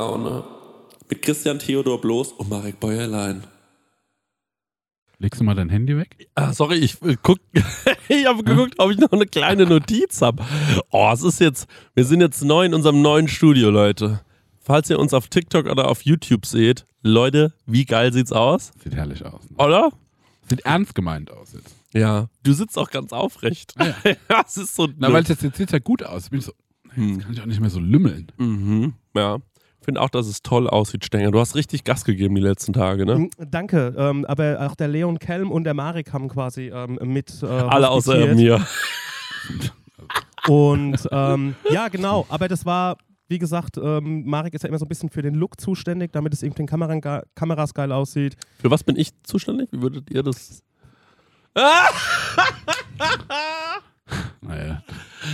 [0.00, 0.44] Säkolaune.
[1.10, 3.44] Mit Christian Theodor Bloß und Marek Bäuerlein.
[5.18, 6.28] Legst du mal dein Handy weg?
[6.34, 7.38] Ah, sorry, ich äh, guck,
[8.08, 10.42] ich habe geguckt, ob ich noch eine kleine Notiz habe.
[10.90, 14.22] Oh, es ist jetzt, wir sind jetzt neu in unserem neuen Studio, Leute.
[14.60, 18.72] Falls ihr uns auf TikTok oder auf YouTube seht, Leute, wie geil sieht's aus?
[18.82, 19.42] Sieht herrlich aus.
[19.50, 19.56] Ne?
[19.58, 19.90] Oder?
[20.48, 21.74] Sieht ernst gemeint aus jetzt.
[21.92, 22.30] Ja.
[22.42, 23.74] Du sitzt auch ganz aufrecht.
[23.76, 24.42] Ah, ja.
[24.46, 24.88] es ist so.
[24.96, 26.30] Na, weil es jetzt, jetzt sieht ja gut aus.
[26.30, 26.52] Bin ich so,
[26.94, 27.14] Hm.
[27.14, 28.32] jetzt kann ich auch nicht mehr so lümmeln.
[28.38, 29.38] Mhm, ja.
[29.82, 31.30] Finde auch, dass es toll aussieht, Stenger.
[31.30, 33.18] Du hast richtig Gas gegeben die letzten Tage, ne?
[33.18, 37.42] Mm, Danke, ähm, aber auch der Leon Kelm und der Marek haben quasi ähm, mit.
[37.42, 38.66] Äh, Alle außer mir.
[40.46, 42.98] Und ähm, ja, genau, aber das war,
[43.28, 46.34] wie gesagt, ähm, Marek ist ja immer so ein bisschen für den Look zuständig, damit
[46.34, 47.00] es eben den Kameran
[47.34, 48.36] Kameras geil aussieht.
[48.58, 49.68] Für was bin ich zuständig?
[49.72, 50.62] Wie würdet ihr das?
[54.40, 54.82] Naja.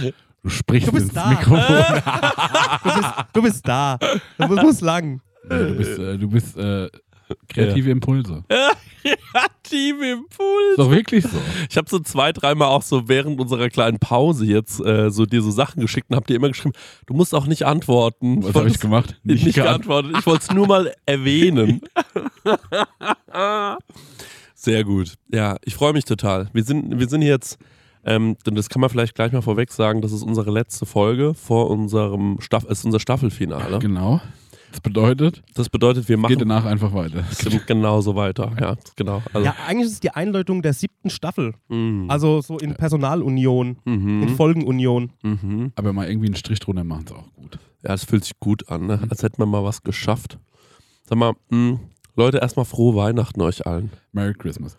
[0.47, 1.31] Du sprichst Du bist ins da.
[1.31, 1.63] Mikrofon.
[2.85, 3.99] Du bist, du bist da.
[4.39, 5.21] Du musst, lang.
[5.49, 6.89] Du bist, äh, du bist äh,
[7.49, 8.45] kreative Impulse.
[9.65, 10.71] Team Impuls.
[10.71, 11.37] Ist doch wirklich so.
[11.69, 15.43] Ich habe so zwei, dreimal auch so während unserer kleinen Pause jetzt äh, so dir
[15.43, 18.45] so Sachen geschickt und hab dir immer geschrieben, du musst auch nicht antworten.
[18.45, 19.17] Was habe ich gemacht?
[19.25, 20.15] Nicht, geantwortet.
[20.17, 21.81] Ich wollte es nur mal erwähnen.
[24.55, 25.15] Sehr gut.
[25.33, 26.51] Ja, ich freue mich total.
[26.53, 27.59] Wir sind, wir sind jetzt,
[28.07, 31.35] ähm, denn das kann man vielleicht gleich mal vorweg sagen, das ist unsere letzte Folge
[31.35, 33.79] vor unserem Staff ist unser Staffelfinale.
[33.81, 34.21] Genau.
[34.73, 37.25] Das bedeutet, Das bedeutet, wir geht machen danach einfach weiter.
[37.31, 38.53] es genauso weiter.
[38.61, 39.23] Ja, genau.
[39.33, 41.55] Also, Ja, eigentlich ist es die Einleitung der siebten Staffel.
[41.69, 45.13] mm, Also so in Personalunion, in mhm, Folgenunion.
[45.23, 45.73] mhm.
[45.77, 47.59] Aber mal irgendwie einen Strich drunter machen ist auch gut.
[47.85, 49.01] Ja, es fühlt sich gut an, ne?
[49.09, 50.39] als hätten wir mal was geschafft.
[51.09, 51.79] Sag mal, mh,
[52.17, 53.91] Leute, erstmal frohe Weihnachten euch allen.
[54.13, 54.77] Merry Christmas.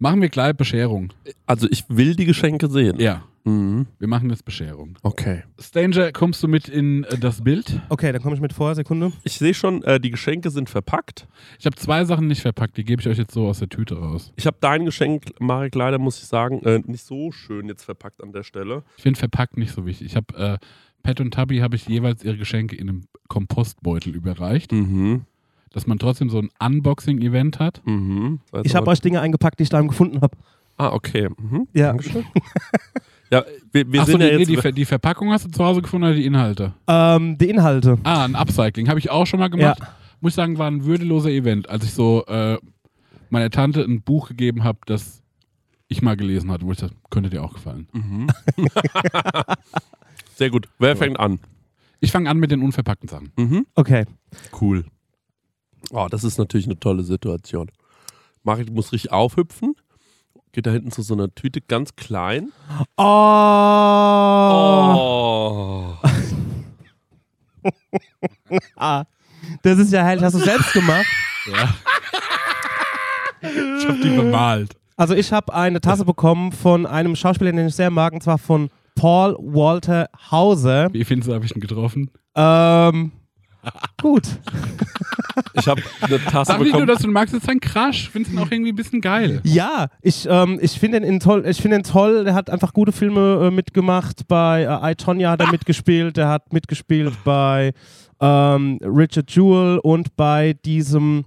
[0.00, 1.12] Machen wir gleich Bescherung.
[1.46, 2.98] Also ich will die Geschenke sehen.
[2.98, 3.86] Ja, Mhm.
[3.98, 4.96] wir machen jetzt Bescherung.
[5.02, 5.44] Okay.
[5.58, 7.80] Stanger, kommst du mit in äh, das Bild?
[7.88, 9.12] Okay, dann komme ich mit vor, Sekunde.
[9.24, 11.26] Ich sehe schon, äh, die Geschenke sind verpackt.
[11.58, 13.94] Ich habe zwei Sachen nicht verpackt, die gebe ich euch jetzt so aus der Tüte
[13.98, 14.32] raus.
[14.36, 18.22] Ich habe dein Geschenk, Marek, leider muss ich sagen, äh, nicht so schön jetzt verpackt
[18.22, 18.82] an der Stelle.
[18.98, 20.06] Ich finde verpackt nicht so wichtig.
[20.08, 20.58] Ich habe äh,
[21.02, 25.22] Pat und Tabby habe ich jeweils ihre Geschenke in einem Kompostbeutel überreicht, Mhm.
[25.72, 27.80] Dass man trotzdem so ein Unboxing-Event hat.
[27.86, 28.40] Mhm.
[28.64, 30.36] Ich habe euch Dinge eingepackt, die ich daheim gefunden habe.
[30.76, 31.28] Ah, okay.
[31.38, 31.68] Mhm.
[31.74, 31.88] Ja.
[31.88, 32.24] Dankeschön.
[33.30, 34.48] ja, wir, wir Achso, sind die, ja nee, jetzt.
[34.48, 36.74] die, Ver- die Verpackung hast du zu Hause gefunden oder die Inhalte?
[36.86, 37.98] Ähm, die Inhalte.
[38.02, 39.78] Ah, ein Upcycling habe ich auch schon mal gemacht.
[40.20, 42.58] Muss ich sagen, war ein würdeloser Event, als ich so äh,
[43.30, 45.22] meiner Tante ein Buch gegeben habe, das
[45.88, 47.88] ich mal gelesen hatte, wo ich dachte, könnte dir auch gefallen.
[47.92, 48.26] mhm.
[50.36, 50.68] Sehr gut.
[50.78, 51.38] Wer fängt an?
[52.00, 53.32] Ich fange an mit den unverpackten Sachen.
[53.36, 53.66] Mhm.
[53.74, 54.06] Okay.
[54.58, 54.84] Cool.
[55.90, 57.70] Oh, das ist natürlich eine tolle Situation.
[58.42, 59.74] Marek, du musst richtig aufhüpfen.
[60.52, 62.52] Geht da hinten zu so einer Tüte ganz klein.
[62.96, 63.02] Oh.
[64.96, 65.94] Oh.
[68.76, 69.04] Ah,
[69.62, 70.24] das ist ja herrlich.
[70.24, 71.06] Hast du selbst gemacht?
[71.50, 71.74] Ja.
[73.42, 74.76] ich habe die bemalt.
[74.98, 78.36] Also ich habe eine Tasse bekommen von einem Schauspieler, den ich sehr mag, und zwar
[78.36, 80.92] von Paul Walter Hauser.
[80.92, 82.10] Wie findest du, habe ich ihn getroffen?
[82.34, 83.12] Ähm,
[84.00, 84.22] gut.
[85.54, 86.86] Ich habe eine Tasse Sag nicht nur, bekommen.
[86.86, 88.08] dass du ihn magst, das ist ein Crush.
[88.10, 89.40] Findest ihn auch irgendwie ein bisschen geil.
[89.44, 92.24] Ja, ich, ähm, ich finde ihn, toll, ich find ihn toll.
[92.24, 94.26] Der hat einfach gute Filme äh, mitgemacht.
[94.28, 96.16] Bei äh, I, Tonya hat er mitgespielt.
[96.16, 97.72] Der hat mitgespielt bei
[98.20, 101.24] ähm, Richard Jewell und bei diesem,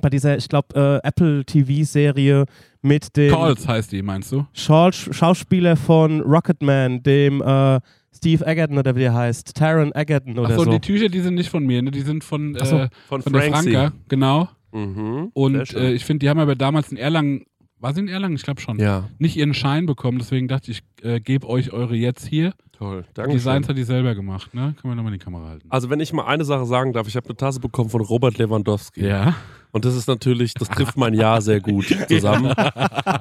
[0.00, 2.44] bei dieser, ich glaube, äh, Apple TV-Serie
[2.82, 4.46] mit dem Calls heißt die, meinst du?
[4.52, 7.80] Schaus Schauspieler von Rocketman, dem äh,
[8.14, 9.54] Steve Egerton oder wie der heißt.
[9.56, 10.70] Taron Egerton oder Achso, so.
[10.70, 11.90] die Tücher, die sind nicht von mir, ne?
[11.90, 13.72] die sind von, so, äh, Von, von der Frankie.
[13.72, 13.92] Franka.
[14.08, 14.48] Genau.
[14.72, 15.30] Mhm.
[15.34, 17.44] Und äh, ich finde, die haben aber damals in Erlangen,
[17.78, 18.36] war sie in Erlangen?
[18.36, 18.78] Ich glaube schon.
[18.78, 22.52] ja, Nicht ihren Schein bekommen, deswegen dachte ich, ich äh, gebe euch eure jetzt hier.
[22.72, 23.02] toll.
[23.10, 23.32] Die Danke.
[23.32, 24.74] Designs hat die selber gemacht, ne?
[24.80, 25.66] Können wir nochmal in die Kamera halten.
[25.68, 28.38] Also wenn ich mal eine Sache sagen darf, ich habe eine Tasse bekommen von Robert
[28.38, 29.04] Lewandowski.
[29.06, 29.34] ja.
[29.72, 32.54] Und das ist natürlich, das trifft mein Jahr sehr gut zusammen.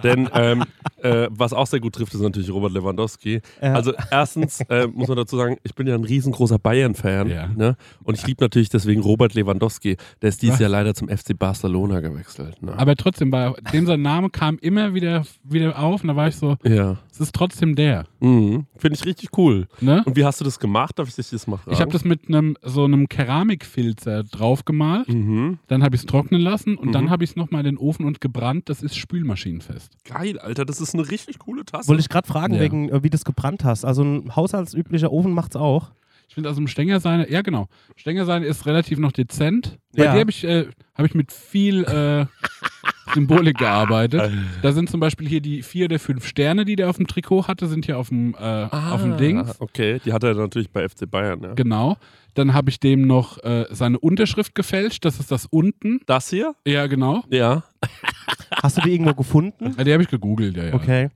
[0.04, 0.64] Denn ähm,
[1.02, 3.42] äh, was auch sehr gut trifft, ist natürlich Robert Lewandowski.
[3.62, 3.74] Ja.
[3.74, 7.30] Also erstens äh, muss man dazu sagen, ich bin ja ein riesengroßer Bayern-Fan.
[7.30, 7.48] Ja.
[7.48, 7.78] Ne?
[8.04, 9.96] Und ich liebe natürlich deswegen Robert Lewandowski.
[10.22, 10.62] Der ist dieses Was?
[10.62, 12.62] Jahr leider zum FC Barcelona gewechselt.
[12.62, 12.78] Ne?
[12.78, 16.36] Aber trotzdem, bei dem sein Name kam immer wieder, wieder auf und da war ich
[16.36, 16.98] so, ja.
[17.12, 18.06] Es ist trotzdem der.
[18.22, 18.66] Mhm.
[18.78, 19.68] Finde ich richtig cool.
[19.82, 20.02] Ne?
[20.06, 20.98] Und wie hast du das gemacht?
[20.98, 21.74] Darf ich dich das mal fragen?
[21.74, 25.60] Ich habe das mit einem so einem Keramikfilzer draufgemalt, Mhm.
[25.68, 26.92] dann habe ich es trocknen lassen und Mhm.
[26.94, 28.70] dann habe ich es nochmal in den Ofen und gebrannt.
[28.70, 29.92] Das ist spülmaschinenfest.
[30.06, 30.66] Geil, Alter.
[30.66, 31.88] Das ist eine richtig coole Tasse.
[31.90, 32.62] Wollte ich gerade fragen, Ja.
[32.62, 33.84] wegen, äh, wie du es gebrannt hast.
[33.86, 35.92] Also ein haushaltsüblicher Ofen macht's auch.
[36.28, 37.68] Ich finde also im Stängerseine, ja genau,
[37.98, 39.78] Stängerseine ist relativ noch dezent.
[39.94, 40.14] Bei Ja.
[40.14, 40.66] dir habe ich, äh,
[40.96, 42.26] hab ich mit viel, äh,
[43.14, 44.32] Symbolik gearbeitet.
[44.62, 47.48] Da sind zum Beispiel hier die vier der fünf Sterne, die der auf dem Trikot
[47.48, 49.40] hatte, sind hier auf dem, äh, auf dem Ding.
[49.40, 51.54] Ah, Okay, die hat er natürlich bei FC Bayern, ja.
[51.54, 51.98] Genau.
[52.34, 55.04] Dann habe ich dem noch äh, seine Unterschrift gefälscht.
[55.04, 56.00] Das ist das unten.
[56.06, 56.54] Das hier?
[56.66, 57.24] Ja, genau.
[57.30, 57.64] Ja.
[58.64, 59.76] Hast du die irgendwo gefunden?
[59.78, 60.74] Ja, die habe ich gegoogelt, ja, ja.
[60.74, 61.10] Okay.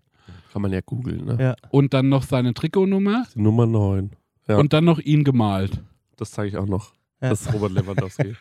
[0.52, 1.38] Kann man ja googeln, ne?
[1.40, 1.56] Ja.
[1.70, 4.12] Und dann noch seine Trikotnummer Die Nummer 9.
[4.48, 4.58] Ja.
[4.58, 5.82] und dann noch ihn gemalt.
[6.18, 6.94] Das zeige ich auch noch.
[7.22, 7.30] Ja.
[7.30, 8.36] Das ist Robert Lewandowski.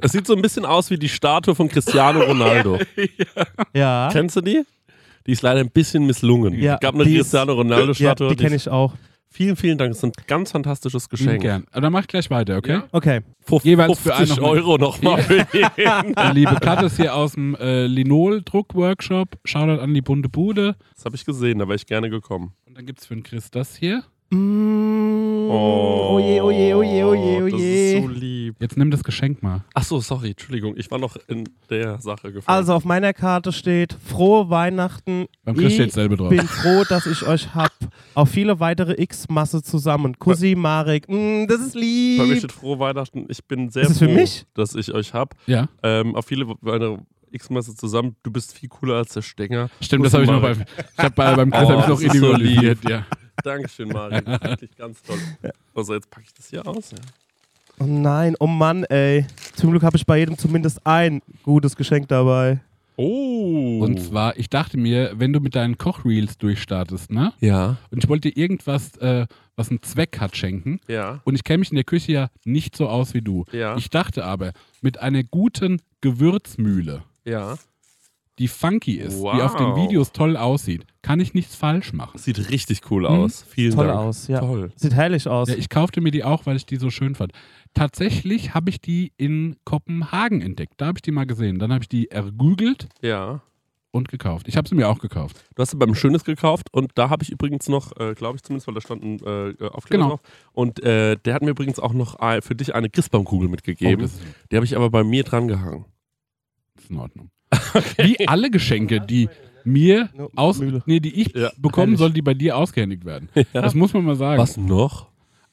[0.00, 2.78] es sieht so ein bisschen aus wie die Statue von Cristiano Ronaldo.
[3.74, 4.08] Ja.
[4.12, 4.62] Kennst du die?
[5.26, 6.54] Die ist leider ein bisschen misslungen.
[6.58, 8.28] Ja, es gab eine Cristiano ja, Ronaldo-Statue.
[8.28, 8.94] die kenne ich auch.
[9.28, 9.90] Vielen, vielen Dank.
[9.90, 11.42] Das ist ein ganz fantastisches Geschenk.
[11.42, 11.64] gern.
[11.72, 12.74] Aber dann mach ich gleich weiter, okay?
[12.74, 12.84] Ja.
[12.92, 13.20] Okay.
[13.46, 16.14] Fuf- Jeweils für 50 einen noch- Euro nochmal für jeden.
[16.34, 19.36] Liebe Kat ist hier aus dem äh, Linol-Druck-Workshop.
[19.44, 20.76] Shoutout an die bunte Bude.
[20.94, 22.52] Das habe ich gesehen, da wäre ich gerne gekommen.
[22.66, 24.04] Und dann gibt es für den Chris das hier.
[24.30, 27.96] Mm, oh je, oh je, oh je, oh je, oh Das je.
[27.96, 28.56] ist so lieb.
[28.60, 29.62] Jetzt nimm das Geschenk mal.
[29.74, 30.74] Achso, sorry, Entschuldigung.
[30.76, 32.56] Ich war noch in der Sache gefallen.
[32.58, 35.26] Also auf meiner Karte steht frohe Weihnachten.
[35.44, 36.28] Beim Chris ich steht selber drauf.
[36.30, 37.72] bin froh, dass ich euch hab.
[38.14, 40.18] Auf viele weitere X-Masse zusammen.
[40.18, 41.08] Kussi, Marek.
[41.08, 42.38] Mm, das ist bei mir lieb.
[42.38, 43.26] steht frohe Weihnachten.
[43.28, 44.44] Ich bin sehr Ist es froh, für mich?
[44.54, 45.36] dass ich euch habe.
[45.46, 46.98] Ja, Ähm, auf viele meine
[47.30, 48.16] X-Masse zusammen.
[48.22, 49.68] Du bist viel cooler als der Stenger.
[49.80, 50.58] stimmt, das habe ich noch bei, ich
[50.98, 52.78] hab bei beim Chris Oh, ich noch ist so individualisiert.
[52.88, 53.06] ja.
[53.44, 54.20] Dankeschön, Mario.
[54.22, 55.18] Das ist wirklich ganz toll.
[55.74, 56.90] Also jetzt packe ich das hier aus.
[56.92, 56.98] Ja.
[57.78, 59.26] Oh nein, oh Mann, ey.
[59.54, 62.60] Zum Glück habe ich bei jedem zumindest ein gutes Geschenk dabei.
[62.98, 63.80] Oh.
[63.84, 67.34] Und zwar, ich dachte mir, wenn du mit deinen Kochreels durchstartest, ne?
[67.40, 70.80] ja, Und ich wollte dir irgendwas, äh, was einen Zweck hat, schenken.
[70.88, 73.44] ja, Und ich kenne mich in der Küche ja nicht so aus wie du.
[73.52, 77.56] ja, Ich dachte aber, mit einer guten Gewürzmühle, ja.
[78.38, 79.76] die funky ist, die auf den Wow.
[79.84, 82.18] Videos toll aussieht, kann ich nichts falsch machen.
[82.18, 83.44] Sieht richtig cool aus.
[83.48, 83.98] Vielen Toll Dank.
[83.98, 84.40] aus, ja.
[84.40, 84.72] Toll.
[84.76, 85.48] Sieht herrlich aus.
[85.48, 87.32] Ja, ich kaufte mir die auch, weil ich die so schön fand.
[87.74, 90.74] Tatsächlich habe ich die in Kopenhagen entdeckt.
[90.78, 91.58] Da habe ich die mal gesehen.
[91.58, 93.40] Dann habe ich die ergügelt Ja.
[93.90, 94.48] und gekauft.
[94.48, 95.42] Ich habe sie mir auch gekauft.
[95.54, 98.42] Du hast sie beim Schönes gekauft und da habe ich übrigens noch, äh, glaube ich
[98.42, 100.08] zumindest, weil da stand ein äh, Aufkleber Genau.
[100.16, 100.20] drauf.
[100.52, 104.04] Und äh, der hat mir übrigens auch noch äh, für dich eine Christbaumkugel Oh, mitgegeben.
[104.04, 104.20] ist,
[104.50, 105.86] die habe ich aber bei mir dran gehangen.
[106.76, 107.30] Das ist in Ordnung.
[107.98, 109.28] Wie alle Geschenke, die
[109.64, 111.50] mir aus, nee, die ich Ja.
[111.58, 113.28] bekommen soll, die bei dir ausgehändigt werden.
[113.34, 113.62] Ja.
[113.62, 114.40] Das muss man mal sagen.
[114.40, 115.06] Was noch?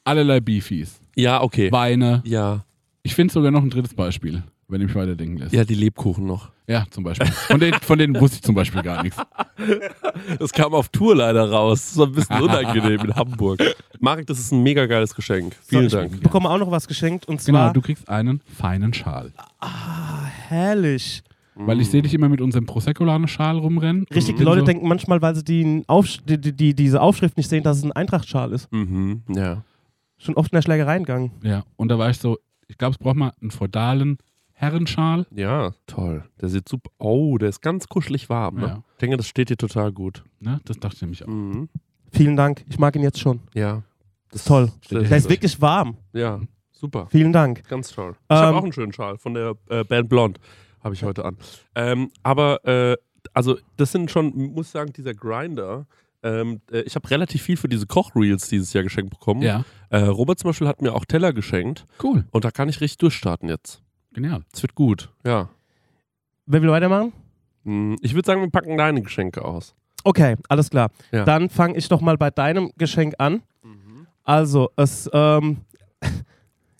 [0.04, 1.00] Allerlei Beefies.
[1.16, 1.72] Ja, okay.
[1.72, 2.22] Weine.
[2.24, 2.64] Ja.
[3.02, 5.52] Ich finde sogar noch ein drittes Beispiel, wenn ich mich weiterdenken lässt.
[5.52, 6.50] Ja, die Lebkuchen noch.
[6.66, 7.26] Ja, zum Beispiel.
[7.26, 9.20] Von denen, von denen wusste ich zum Beispiel gar nichts.
[10.38, 11.90] Das kam auf Tour leider raus.
[11.90, 13.60] Das war ein bisschen unangenehm in Hamburg.
[14.00, 15.54] Marek, das ist ein mega geiles Geschenk.
[15.66, 16.14] Vielen So, Dank.
[16.14, 19.32] Ich bekomme auch noch was geschenkt und Genau, zwar du kriegst einen feinen Schal.
[20.50, 21.22] Herrlich.
[21.56, 24.06] Weil ich sehe dich immer mit unserem Prosecco-Schal rumrennen.
[24.12, 24.66] Richtig, die Leute so.
[24.66, 27.84] denken manchmal, weil sie die, Aufsch die, die, die, diese Aufschrift nicht sehen, dass es
[27.84, 28.70] ein Eintrachtschal ist.
[28.72, 29.62] Mhm, ja.
[30.18, 31.30] Schon oft in der Schlägerei gegangen.
[31.42, 34.18] Ja, und da war ich so, ich glaube, es braucht mal einen feudalen
[34.52, 35.26] Herrenschal.
[35.34, 36.24] Ja, toll.
[36.40, 36.90] Der sieht super.
[36.98, 38.56] Oh, der ist ganz kuschelig warm.
[38.56, 38.66] Ne?
[38.66, 38.82] Ja.
[38.94, 40.24] Ich denke, das steht dir total gut.
[40.40, 40.60] Ne?
[40.64, 41.28] Das dachte ich nämlich auch.
[41.28, 41.68] Mhm.
[42.10, 42.64] Vielen Dank.
[42.68, 43.40] Ich mag ihn jetzt schon.
[43.54, 43.82] Ja.
[44.30, 44.72] Das ist toll.
[44.90, 45.96] Der ist wirklich warm.
[46.12, 46.40] Ja,
[46.84, 47.06] super.
[47.10, 47.66] Vielen Dank.
[47.68, 48.14] Ganz toll.
[48.28, 50.38] Ich habe Ähm, auch einen schönen Schal von der äh, Band Blond.
[50.82, 51.38] Habe ich heute an.
[51.74, 52.96] Ähm, aber, äh,
[53.32, 55.86] also, das sind schon, muss ich sagen, dieser Grinder.
[56.22, 59.40] Ähm, äh, ich habe relativ viel für diese Kochreels dieses Jahr geschenkt bekommen.
[59.42, 61.86] Ja, Äh, Robert zum Beispiel hat mir auch Teller geschenkt.
[62.02, 62.24] cool.
[62.32, 63.82] Und da kann ich richtig durchstarten jetzt.
[64.12, 64.42] Genial.
[64.52, 65.10] Es wird gut.
[65.24, 65.48] Ja.
[66.46, 67.12] Wer will weitermachen?
[67.64, 69.74] Hm, Ich würde sagen, wir packen deine Geschenke aus.
[70.04, 70.90] Okay, alles klar.
[71.12, 71.24] Ja.
[71.24, 73.42] Dann fange ich doch mal bei deinem Geschenk an.
[74.22, 75.58] Also, es, ähm,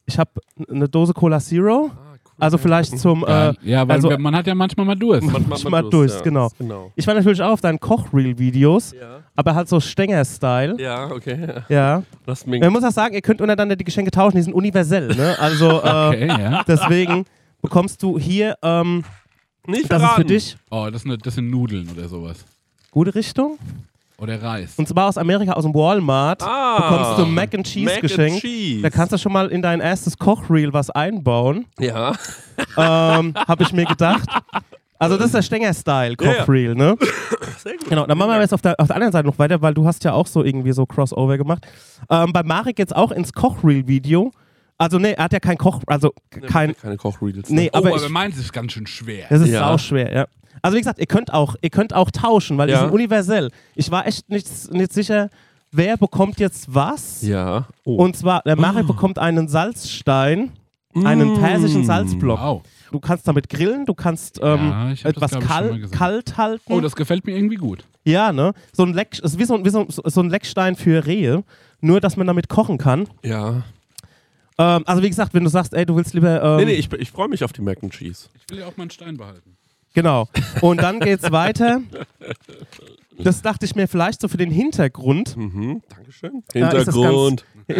[0.07, 0.31] ich habe
[0.71, 1.91] eine Dose Cola Zero.
[1.93, 2.19] Ah, cool.
[2.41, 5.23] Also vielleicht zum, Ja, äh, ja weil also- man hat ja manchmal mal Durst.
[5.23, 6.21] Man- man- Manchmal man durch, ja.
[6.21, 6.49] genau.
[6.59, 6.91] genau.
[6.97, 9.21] ich war natürlich auch auf deinen Koch-Reel-Videos, Ja.
[9.37, 10.77] aber halt so Stenger-Style.
[10.81, 11.63] Ja, okay.
[11.69, 12.03] Ja.
[12.47, 15.37] Man muss auch sagen, ihr könnt untereinander die Geschenke tauschen, die sind universell, ne?
[15.39, 16.65] Also, äh, Okay, ja.
[16.67, 17.25] deswegen
[17.63, 19.05] bekommst du hier, ähm,
[19.67, 22.45] Nicht das ist für dich, Oh, das sind, das sind Nudeln oder sowas.
[22.91, 23.59] gute Richtung.
[24.19, 24.75] Oder Reis.
[24.77, 28.03] Und zwar aus Amerika, aus dem Walmart, Ah, bekommst du Mac and Cheese Mac and
[28.03, 28.41] geschenkt.
[28.41, 28.83] Cheese.
[28.83, 31.67] Da kannst du schon mal in dein erstes Kochreel was einbauen.
[31.81, 32.13] Ja.
[32.77, 34.29] ähm, habe ich mir gedacht.
[34.99, 36.17] Also das ist der Stenger-Style.
[36.17, 36.97] Kochreel, ne?
[37.59, 37.89] Sehr gut.
[37.89, 39.85] Genau, dann machen wir jetzt auf der, auf der anderen Seite noch weiter, weil du
[39.85, 41.67] hast ja auch so irgendwie so Crossover gemacht.
[42.09, 44.31] Ähm, bei Marek jetzt auch ins Kochreel-Video.
[44.79, 46.13] Also nee, er hat ja kein Koch, also
[46.49, 47.49] kein, Keine Kochreels.
[47.51, 49.27] nee, oh, aber, aber, ich, meins ist ganz schön schwer.
[49.29, 49.71] das ist Ja.
[49.71, 50.27] auch schwer, ja.
[50.65, 52.81] Also wie gesagt, ihr könnt auch, ihr könnt auch tauschen, weil die Ja.
[52.81, 53.51] sind universell.
[53.75, 55.29] Ich war echt nicht, nicht sicher,
[55.71, 57.21] wer bekommt jetzt was.
[57.21, 57.69] Ja.
[57.85, 57.97] Oh.
[57.97, 60.53] Und zwar, der Marek bekommt einen Salzstein,
[61.05, 61.39] einen Mm.
[61.39, 62.41] persischen Salzblock.
[62.41, 62.63] Wow.
[62.91, 66.73] Du kannst damit grillen, du kannst ähm, Ja, das, etwas mal kal kalt halten.
[66.73, 67.85] Oh, das gefällt mir irgendwie gut.
[68.05, 68.55] ja, ne?
[68.73, 71.45] So ein Leck, ist wie so, ein- wie so, so ein Leckstein für Rehe,
[71.83, 73.07] nur dass man damit kochen kann.
[73.23, 73.65] Ja.
[74.57, 76.43] Ähm, also wie gesagt, wenn du sagst, ey, du willst lieber.
[76.43, 78.29] Ähm, Nee, nee, ich, ich freue mich auf die Mac and Cheese.
[78.35, 79.57] Ich will ja auch meinen Stein behalten.
[79.95, 80.29] Genau.
[80.61, 81.81] Und dann geht's weiter.
[83.17, 85.37] Das dachte ich mir vielleicht so für den Hintergrund.
[85.37, 86.43] Mhm, Dankeschön.
[86.53, 87.45] Ist das Hintergrund.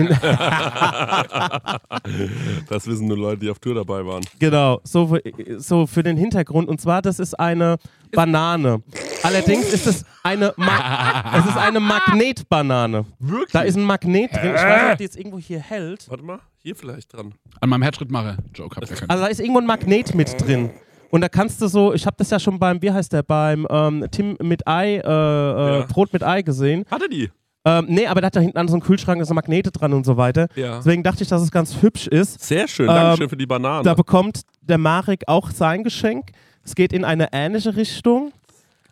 [2.69, 4.23] das wissen nur Leute, die auf Tour dabei waren.
[4.39, 5.23] Genau, so, für-
[5.59, 6.69] so für den Hintergrund.
[6.69, 7.77] Und zwar, das ist eine
[8.13, 8.83] Banane.
[9.23, 13.05] Allerdings ist es eine, Ma es ist eine Magnetbanane.
[13.19, 13.53] Wirklich?
[13.53, 14.53] Da ist ein Magnet drin.
[14.55, 16.09] Ich weiß nicht, ob die jetzt irgendwo hier hält.
[16.09, 17.35] Warte mal, hier vielleicht dran.
[17.61, 18.37] An meinem Herzschrittmacher.
[18.55, 19.11] Joke habt ihr keinen.
[19.11, 20.71] Also da ist irgendwo ein Magnet mit drin.
[21.15, 23.69] Und da kannst du so, ich habe das ja schon beim, wie heißt der, beim
[23.71, 25.87] ähm, Tim mit Ei, äh, äh, Ja.
[25.87, 26.85] Brot mit Ei gesehen.
[26.91, 27.31] Hat er die?
[27.65, 29.93] Ähm, nee, aber der hat da hinten an so einem Kühlschrank da sind Magnete dran
[29.93, 30.49] und so weiter.
[30.57, 30.79] Ja.
[30.79, 32.43] Deswegen dachte ich, dass es ganz hübsch ist.
[32.45, 33.85] Sehr schön, Ähm, Dankeschön für die Banane.
[33.85, 36.33] Da bekommt der Marek auch sein Geschenk.
[36.65, 38.33] Es geht in eine ähnliche Richtung.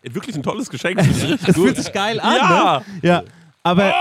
[0.05, 0.99] Wirklich ein tolles Geschenk.
[0.99, 2.83] Das ist richtig Es fühlt sich geil an, Ja.
[3.02, 3.09] ne?
[3.09, 3.23] Ja.
[3.64, 3.93] Aber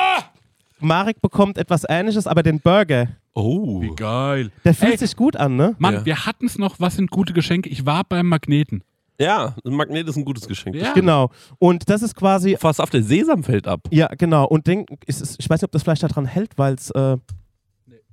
[0.81, 3.07] Marek bekommt etwas ähnliches, aber den Burger.
[3.33, 3.81] Oh.
[3.81, 4.51] Wie geil.
[4.65, 4.97] Der fühlt Ey.
[4.97, 5.75] sich gut an, ne?
[5.79, 6.05] Mann, Ja.
[6.05, 7.69] wir hatten es noch, was sind gute Geschenke?
[7.69, 8.83] Ich war beim Magneten.
[9.19, 10.75] Ja, ein Magnet ist ein gutes Geschenk.
[10.75, 10.93] Ja.
[10.93, 11.29] Genau.
[11.59, 13.81] Und das ist quasi, Fast auf der Sesam fällt ab.
[13.91, 14.45] ja, genau.
[14.47, 14.67] Und
[15.05, 17.17] es, ich weiß nicht, ob das vielleicht daran hält, weil es, äh,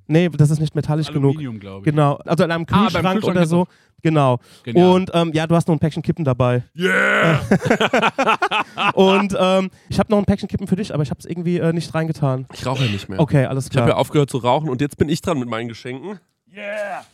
[0.09, 1.31] nee, das ist nicht metallisch genug.
[1.37, 1.85] Aluminium, glaube ich.
[1.95, 2.15] Genau.
[2.25, 3.67] Also in einem Ah, Kühlschrank, Kühlschrank oder so.
[4.03, 4.38] Genau.
[4.62, 4.93] Genial.
[4.93, 6.62] Und ähm, ja, du hast noch ein Päckchen Kippen dabei.
[6.77, 7.41] Yeah!
[8.95, 11.59] Und ähm, ich habe noch ein Päckchen Kippen für dich, aber ich habe es irgendwie
[11.59, 12.47] äh, nicht reingetan.
[12.53, 13.19] Ich rauche ja nicht mehr.
[13.21, 13.88] Okay, alles Ich habe klar.
[13.88, 16.21] ja aufgehört zu rauchen und jetzt bin ich dran mit meinen Geschenken.
[16.55, 17.05] Yeah!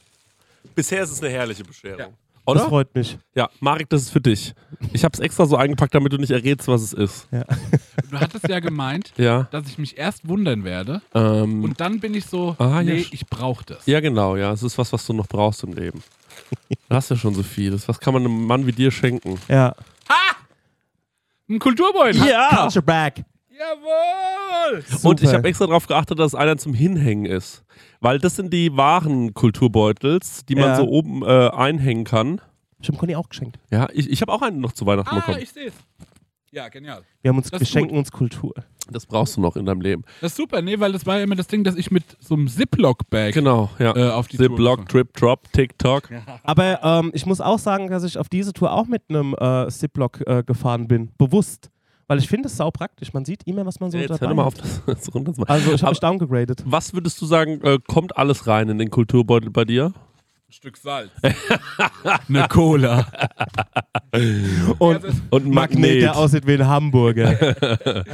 [0.74, 1.98] Bisher ist es eine herrliche Bescherung.
[1.98, 2.08] Ja.
[2.46, 2.68] Das Oder?
[2.68, 3.18] freut mich.
[3.34, 4.54] Ja, Marek, das ist für dich.
[4.92, 7.28] Ich habe es extra so eingepackt, damit du nicht errätst, was es ist.
[8.10, 9.48] Du hattest ja gemeint, Ja.
[9.50, 11.00] dass ich mich erst wundern werde.
[11.14, 12.82] Ähm, Und dann bin ich so, Ah, ja.
[12.82, 13.86] nee, ich brauche das.
[13.86, 14.52] ja, genau, ja.
[14.52, 16.02] Es ist was, was du noch brauchst im Leben.
[16.88, 17.88] Du hast ja schon so vieles.
[17.88, 19.38] Was kann man einem Mann wie dir schenken?
[19.48, 19.74] Ja.
[21.48, 22.26] Ein Kulturbeutel.
[22.26, 22.48] Ja!
[22.62, 23.24] Culture Bag.
[23.58, 24.84] Jawohl!
[25.02, 25.38] Und ich Super.
[25.38, 27.64] habe extra darauf geachtet, dass einer zum Hinhängen ist.
[28.00, 30.76] Weil das sind die wahren Kulturbeutels, die man Ja.
[30.76, 32.40] so oben äh, einhängen kann.
[32.80, 33.58] Ich habe Conny auch geschenkt.
[33.70, 35.38] Ja, ich, ich habe auch einen noch zu Weihnachten Ah, bekommen.
[35.40, 35.74] ich sehe es.
[36.50, 37.02] Ja, genial.
[37.22, 37.98] Wir haben uns Das geschenken gut.
[37.98, 38.54] uns Kultur.
[38.90, 40.04] Das brauchst du noch in deinem Leben.
[40.20, 42.34] Das ist super, nee, weil das war ja immer das Ding, dass ich mit so
[42.34, 43.96] einem Ziploc-Bag Genau, ja.
[43.96, 46.10] äh, auf die gefahren Trip, Drop, TikTok.
[46.42, 49.68] Aber ähm, ich muss auch sagen, dass ich auf diese Tour auch mit einem äh,
[49.70, 51.10] Ziplock äh, gefahren bin.
[51.16, 51.70] Bewusst.
[52.06, 53.12] Weil ich finde es sau praktisch.
[53.12, 54.54] Man sieht immer, was man so Jetzt dabei mal hat.
[54.54, 55.32] auf, das, das runter.
[55.48, 56.62] Also ich habe mich downgegradet.
[56.66, 59.86] Was würdest du sagen, äh, kommt alles rein in den Kulturbeutel bei dir?
[60.46, 61.10] Ein Stück Salz.
[62.28, 63.06] Eine Cola.
[64.78, 67.34] Und Und ein Magnet, der aussieht wie ein Hamburger.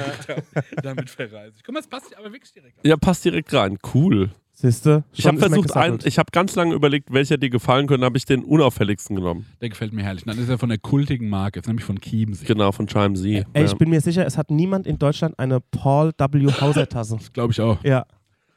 [0.82, 1.64] Damit verreise ich.
[1.64, 2.78] Guck mal, es passt aber wirklich direkt.
[2.87, 3.76] Ja, passt direkt rein.
[3.92, 4.30] Cool.
[4.60, 5.04] Siehste?
[5.14, 8.26] Ich habe versucht, ein, ich habe ganz lange überlegt, welcher dir gefallen könnte, habe ich
[8.26, 9.46] den unauffälligsten genommen.
[9.62, 10.24] Der gefällt mir herrlich.
[10.24, 12.44] Dann ist er von der kultigen Marke, ist nämlich von Chiemsee.
[12.44, 13.24] Genau, von Chime Z.
[13.24, 13.64] Ey, ja.
[13.64, 16.52] ich bin mir sicher, es hat niemand in Deutschland eine Paul W.
[16.60, 17.18] Hauser Tasse.
[17.32, 17.82] Glaube ich auch.
[17.84, 18.04] ja.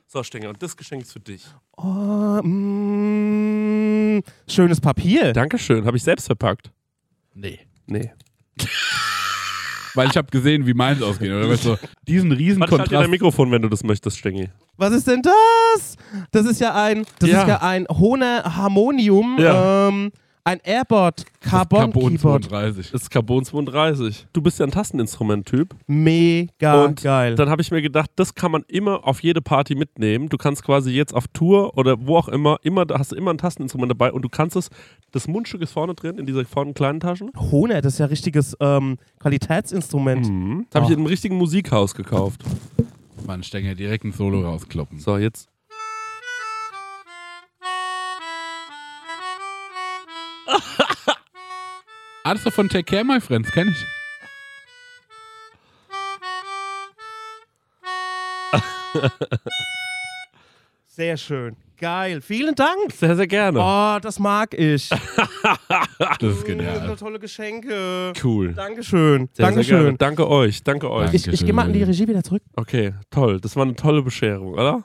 [0.07, 1.45] So, Stenger, und das Geschenk ist für dich.
[1.77, 5.31] Oh, mm, schönes Papier.
[5.31, 6.69] Dankeschön, habe ich selbst verpackt.
[7.33, 7.59] Nee.
[7.87, 8.11] Nee.
[9.95, 11.29] Weil ich habe gesehen, wie meins ausgeht.
[11.31, 11.75] Oder weißt du,
[12.07, 13.11] diesen riesen Warte, halte dir dein Kontrast.
[13.11, 14.49] Mikrofon, wenn du das möchtest, Stengi.
[14.77, 15.97] Was ist denn das?
[16.31, 17.41] Das ist ja ein, das Ja.
[17.41, 19.87] ist ja ein Hohner Harmonium, Ja.
[19.89, 20.11] ähm,
[20.45, 22.43] ein Airboard Carbon, Carbon Keyboard.
[22.45, 22.91] 32.
[22.91, 24.27] Das ist Carbon 32.
[24.33, 25.73] Du bist ja ein Tasteninstrument-Typ.
[25.87, 27.35] Mega Und geil.
[27.35, 30.27] Dann habe ich mir gedacht, das kann man immer auf jede Party mitnehmen.
[30.29, 33.31] Du kannst quasi jetzt auf Tour oder wo auch immer, immer da hast du immer
[33.31, 34.69] ein Tasteninstrument dabei und du kannst es,
[35.11, 37.31] das Mundstück ist vorne drin, in dieser vorne kleinen Taschen.
[37.37, 40.27] Hohner, das ist ja richtiges ähm, Qualitätsinstrument.
[40.29, 40.65] Mhm.
[40.69, 40.93] Das habe ich Oh.
[40.93, 42.43] in einem richtigen Musikhaus gekauft.
[43.25, 44.99] Mann, Stenger, direkt ein Solo rauskloppen.
[44.99, 45.47] So, jetzt.
[52.25, 53.85] Ah, das ist von Take Care, My Friends, kenn ich.
[60.87, 61.55] Sehr schön.
[61.79, 62.21] Geil.
[62.21, 62.91] Vielen Dank.
[62.93, 63.59] Sehr, sehr gerne.
[63.59, 64.89] Oh, das mag ich.
[66.09, 66.95] Das ist Das sind genial.
[66.95, 68.13] tolle Geschenke.
[68.23, 68.53] Cool.
[68.53, 69.27] Dankeschön.
[69.33, 69.95] Sehr, sehr gerne.
[69.95, 69.97] Dankeschön.
[69.97, 70.63] Danke euch.
[70.63, 71.13] Danke euch.
[71.13, 72.41] Ich, ich gehe mal an die Regie wieder zurück.
[72.55, 73.41] Okay, toll.
[73.41, 74.83] Das war eine tolle Bescherung, oder?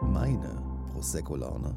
[0.00, 0.60] Meine
[0.92, 1.76] Prosecco-Laune.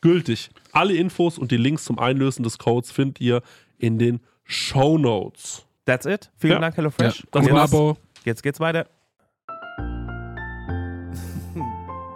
[0.00, 0.50] gültig.
[0.72, 3.42] Alle Infos und die Links zum Einlösen des Codes findet ihr
[3.78, 5.64] in den Show Notes.
[5.84, 6.30] That's it.
[6.36, 6.58] Vielen Ja.
[6.60, 7.26] Dank, HelloFresh.
[7.30, 7.96] Das Und war jetzt, Abo.
[8.24, 8.86] jetzt geht's weiter.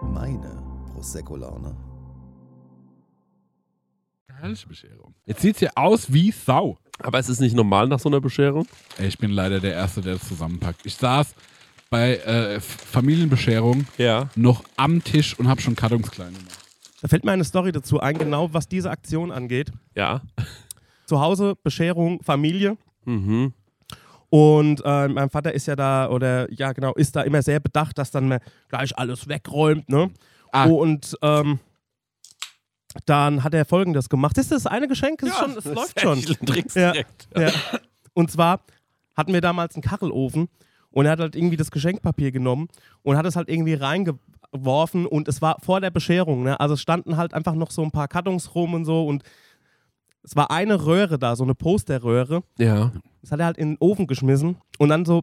[0.02, 1.76] Meine Prosecco-Laune.
[4.28, 5.14] Herrliche Bescherung.
[5.24, 6.78] Jetzt sieht's ja aus wie Sau.
[6.98, 8.66] Aber es ist nicht normal nach so einer Bescherung.
[8.98, 10.84] Ich bin leider der Erste, der das zusammenpackt.
[10.84, 11.34] Ich saß
[11.90, 14.28] bei äh, Familienbescherung Ja.
[14.36, 16.58] noch am Tisch und habe schon Kartons klein gemacht.
[17.02, 19.72] Da fällt mir eine Story dazu ein, genau was diese Aktion angeht.
[19.96, 20.22] Ja.
[21.06, 22.78] Zu Hause, Bescherung, Familie.
[23.04, 23.52] Mhm.
[24.30, 27.98] Und äh, mein Vater ist ja da, oder ja genau, ist da immer sehr bedacht,
[27.98, 28.38] dass dann
[28.68, 30.12] gleich alles wegräumt, ne?
[30.52, 30.66] Ah.
[30.66, 31.58] Und ähm,
[33.04, 34.38] dann hat er folgendes gemacht.
[34.38, 36.22] Ist das eine Geschenk, das, ist schon, das läuft schon.
[36.74, 36.94] Ja.
[37.36, 37.50] Ja.
[38.14, 38.60] Und zwar
[39.16, 40.48] hatten wir damals einen Kachelofen
[40.92, 42.68] und er hat halt irgendwie das Geschenkpapier genommen
[43.02, 46.58] und hat es halt irgendwie reingeworfen und es war vor der Bescherung, ne?
[46.60, 49.22] Also es standen halt einfach noch so ein paar Kartons rum und so und
[50.22, 52.42] es war eine Röhre da, so eine Posterröhre.
[52.58, 52.92] Ja.
[53.22, 55.22] Das hat er halt in den Ofen geschmissen und dann so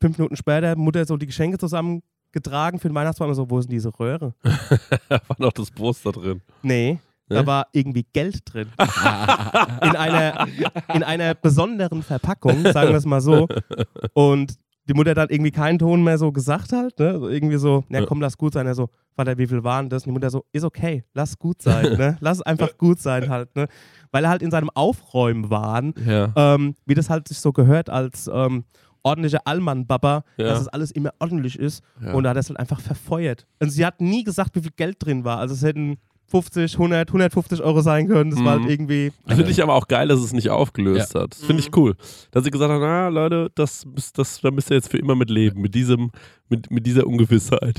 [0.00, 3.66] fünf Minuten später Mutter so die Geschenke zusammengetragen für den Weihnachtsbaum und so, wo ist
[3.66, 4.34] denn diese Röhre?
[4.42, 6.40] Da war noch das Poster drin.
[6.62, 6.98] Nee.
[7.28, 7.36] Ne?
[7.36, 8.68] Da war irgendwie Geld drin.
[8.78, 10.46] in, einer,
[10.92, 13.48] in einer besonderen Verpackung, sagen wir es mal so.
[14.12, 14.54] Und
[14.88, 17.18] die Mutter hat dann irgendwie keinen Ton mehr so gesagt halt, ne?
[17.20, 18.06] So irgendwie so, na Ja.
[18.06, 18.66] komm, lass gut sein.
[18.66, 20.02] Er so, Vater, wie viel waren das?
[20.02, 22.16] Und die Mutter so, ist okay, lass gut sein, ne?
[22.20, 23.68] Lass einfach gut sein halt, ne?
[24.10, 26.32] Weil er halt in seinem Aufräumwahn, Ja.
[26.36, 28.64] ähm, wie das halt sich so gehört als ähm,
[29.04, 30.46] ordentlicher Allmann-Baba, Ja.
[30.46, 31.82] dass es alles immer ordentlich ist.
[32.12, 33.46] Und da hat er es halt einfach verfeuert.
[33.60, 35.38] Und sie hat nie gesagt, wie viel Geld drin war.
[35.38, 35.98] Also es hätten
[36.32, 38.30] 50, 100, 150 Euro sein können.
[38.30, 38.62] Das war Mhm.
[38.62, 39.12] halt irgendwie.
[39.26, 41.32] Finde ich aber auch geil, dass es nicht aufgelöst hat.
[41.32, 41.94] Das finde ich cool.
[42.30, 45.28] Dass sie gesagt haben, na Leute, das, das, da müsst ihr jetzt für immer mit
[45.28, 46.10] leben, mit diesem,
[46.48, 47.78] mit, mit dieser Ungewissheit.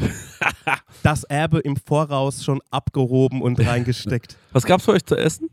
[1.03, 4.37] das Erbe im Voraus schon abgehoben und reingesteckt.
[4.51, 5.49] Was gab's für euch zu essen?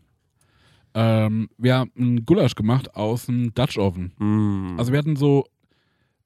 [0.93, 4.13] Ähm, wir haben einen Gulasch gemacht aus dem Dutch Oven.
[4.19, 4.79] Mm.
[4.79, 5.47] Also wir hatten so,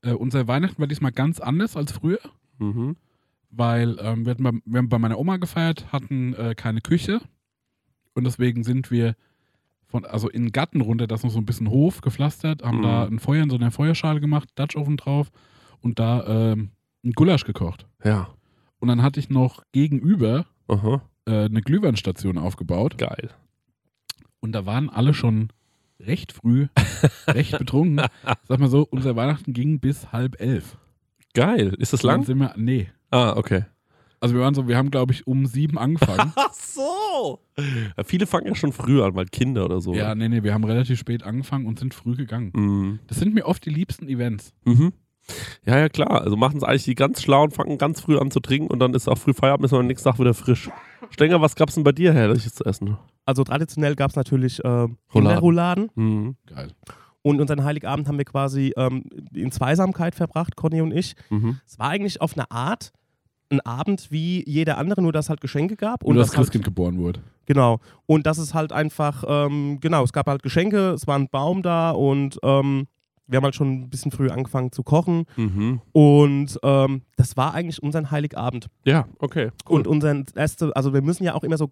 [0.02, 2.18] äh, unser Weihnachten war diesmal ganz anders als früher,
[2.58, 2.96] mhm.
[3.56, 7.20] Weil ähm, wir, hatten bei, wir haben bei meiner Oma gefeiert, hatten äh, keine Küche
[8.14, 9.16] und deswegen sind wir
[9.86, 12.78] von, also in den Garten runter, das ist noch so ein bisschen Hof gepflastert, haben
[12.78, 12.82] Mhm.
[12.82, 15.30] da ein Feuer in so einer Feuerschale gemacht, Dutch Oven drauf
[15.80, 16.70] und da ähm,
[17.04, 17.86] einen Gulasch gekocht.
[18.04, 18.28] Ja.
[18.80, 20.46] Und dann hatte ich noch gegenüber
[21.26, 23.30] äh, eine Glühweinstation aufgebaut Geil.
[24.40, 25.48] und da waren alle schon
[26.00, 26.66] recht früh,
[27.28, 28.04] recht betrunken.
[28.48, 30.76] Sag mal so, unser Weihnachten ging bis halb elf.
[31.34, 31.74] Geil.
[31.78, 32.24] Ist das Dann lang?
[32.24, 32.88] sind wir, nee.
[33.14, 33.64] Ah, okay.
[34.18, 36.32] Also wir waren so, wir haben glaube ich um sieben angefangen.
[36.36, 37.40] Ach so.
[37.96, 39.94] Ja, viele fangen ja schon früher an, weil Kinder oder so.
[39.94, 42.50] ja, nee, nee, wir haben relativ spät angefangen und sind früh gegangen.
[42.54, 42.98] Mhm.
[43.06, 44.52] Das sind mir oft die liebsten Events.
[44.64, 44.92] Mhm.
[45.64, 46.22] Ja, ja, klar.
[46.22, 48.80] Also machen es eigentlich die ganz schlau und fangen ganz früh an zu trinken und
[48.80, 50.70] dann ist auch früh Feierabend, ist man am nächsten Tag wieder frisch.
[51.10, 52.96] Stenger, was gab's denn bei dir herrliches zu essen?
[53.24, 55.90] Also traditionell gab es natürlich äh, Rouladen.
[55.94, 56.36] Mhm.
[56.46, 56.72] Geil.
[57.22, 61.14] Und unseren Heiligabend haben wir quasi ähm, in Zweisamkeit verbracht, Conny und ich.
[61.30, 61.60] Mhm.
[61.64, 62.92] Es war eigentlich auf eine Art
[63.54, 66.02] ein Abend wie jeder andere, nur dass es halt Geschenke gab.
[66.02, 67.20] Und Und das das halt, Christkind geboren wurde.
[67.46, 67.80] Genau.
[68.06, 71.62] Und das ist halt einfach, ähm, genau, es gab halt Geschenke, es war ein Baum
[71.62, 72.86] da und ähm,
[73.26, 75.24] wir haben halt schon ein bisschen früh angefangen zu kochen.
[75.36, 75.80] Mhm.
[75.92, 78.66] Und ähm, das war eigentlich unser Heiligabend.
[78.84, 79.50] Ja, okay.
[79.68, 79.78] Cool.
[79.78, 81.70] Und unser erste, also wir müssen ja auch immer so,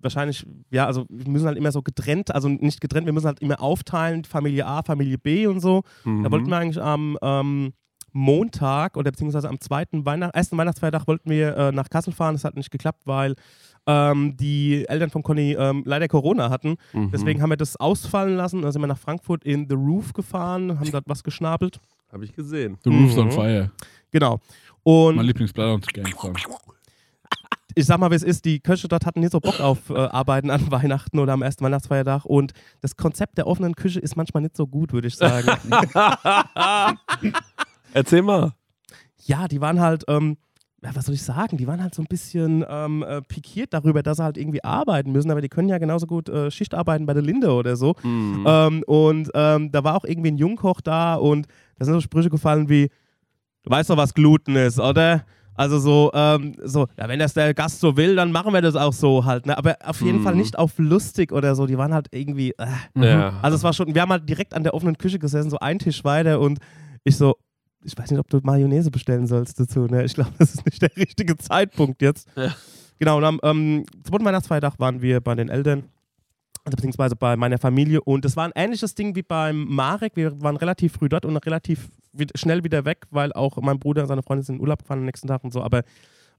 [0.00, 3.40] wahrscheinlich, ja, also wir müssen halt immer so getrennt, also nicht getrennt, wir müssen halt
[3.40, 5.82] immer aufteilen, Familie A, Familie B und so.
[6.04, 6.22] mhm.
[6.24, 7.72] Da wollten wir eigentlich am ähm,
[8.14, 12.34] Montag oder beziehungsweise am zweiten Weihnacht, ersten Weihnachtsfeiertag wollten wir äh, nach Kassel fahren.
[12.34, 13.34] Das hat nicht geklappt, weil
[13.86, 16.76] ähm, die Eltern von Conny ähm, leider Corona hatten.
[16.92, 17.10] Mhm.
[17.12, 18.62] Deswegen haben wir das ausfallen lassen.
[18.62, 21.80] Dann sind wir nach Frankfurt in The Roof gefahren, haben dort was geschnabelt.
[22.12, 22.78] Habe ich gesehen.
[22.84, 23.30] The Roof's on Mhm.
[23.32, 23.70] Fire.
[24.12, 24.38] Genau.
[24.84, 26.36] Mein Und Lieblingsblatt und Gang Song.
[27.74, 29.94] ich sag mal, wie es ist, die Köche dort hatten nicht so Bock auf äh,
[29.94, 32.24] Arbeiten an Weihnachten oder am ersten Weihnachtsfeiertag.
[32.24, 35.48] Und das Konzept der offenen Küche ist manchmal nicht so gut, würde ich sagen.
[37.94, 38.52] Erzähl mal.
[39.24, 40.36] ja, die waren halt, ähm,
[40.82, 44.18] was soll ich sagen, die waren halt so ein bisschen ähm, äh, pikiert darüber, dass
[44.18, 47.14] sie halt irgendwie arbeiten müssen, aber die können ja genauso gut äh, Schicht arbeiten bei
[47.14, 47.94] der Linde oder so.
[48.02, 48.44] Mhm.
[48.46, 51.46] Ähm, und ähm, da war auch irgendwie ein Jungkoch da und
[51.78, 52.90] da sind so Sprüche gefallen wie,
[53.62, 55.24] du weißt doch, was Gluten ist, oder?
[55.56, 58.74] Also so, ähm, so, ja, wenn das der Gast so will, dann machen wir das
[58.76, 59.56] auch so halt, ne?
[59.56, 60.22] Aber auf jeden Mhm.
[60.24, 61.66] Fall nicht auf lustig oder so.
[61.66, 62.66] Die waren halt irgendwie, äh.
[63.00, 63.38] Ja.
[63.40, 65.78] Also es war schon, wir haben halt direkt an der offenen Küche gesessen, so ein
[65.78, 66.58] Tisch weiter und
[67.04, 67.36] ich so,
[67.84, 70.04] ich weiß nicht, ob du Mayonnaise bestellen sollst dazu, ne?
[70.04, 72.28] Ich glaube, das ist nicht der richtige Zeitpunkt jetzt.
[72.36, 72.54] Ja.
[72.98, 75.84] Genau, und am ähm, zweiten Weihnachtsfeiertag waren wir bei den Eltern,
[76.64, 80.16] also beziehungsweise bei meiner Familie und das war ein ähnliches Ding wie beim Marek.
[80.16, 81.90] Wir waren relativ früh dort und relativ
[82.34, 85.04] schnell wieder weg, weil auch mein Bruder und seine Freundin sind in Urlaub gefahren am
[85.04, 85.82] nächsten Tag und so, aber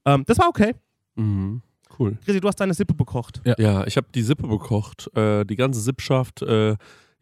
[0.04, 0.74] ähm, das war okay.
[1.14, 1.62] Mhm.
[1.98, 2.18] Cool.
[2.24, 3.40] Chrissy, du hast deine Sippe bekocht.
[3.58, 5.08] Ja, ich habe die Sippe bekocht.
[5.16, 6.76] Äh, die ganze Sippschaft, äh,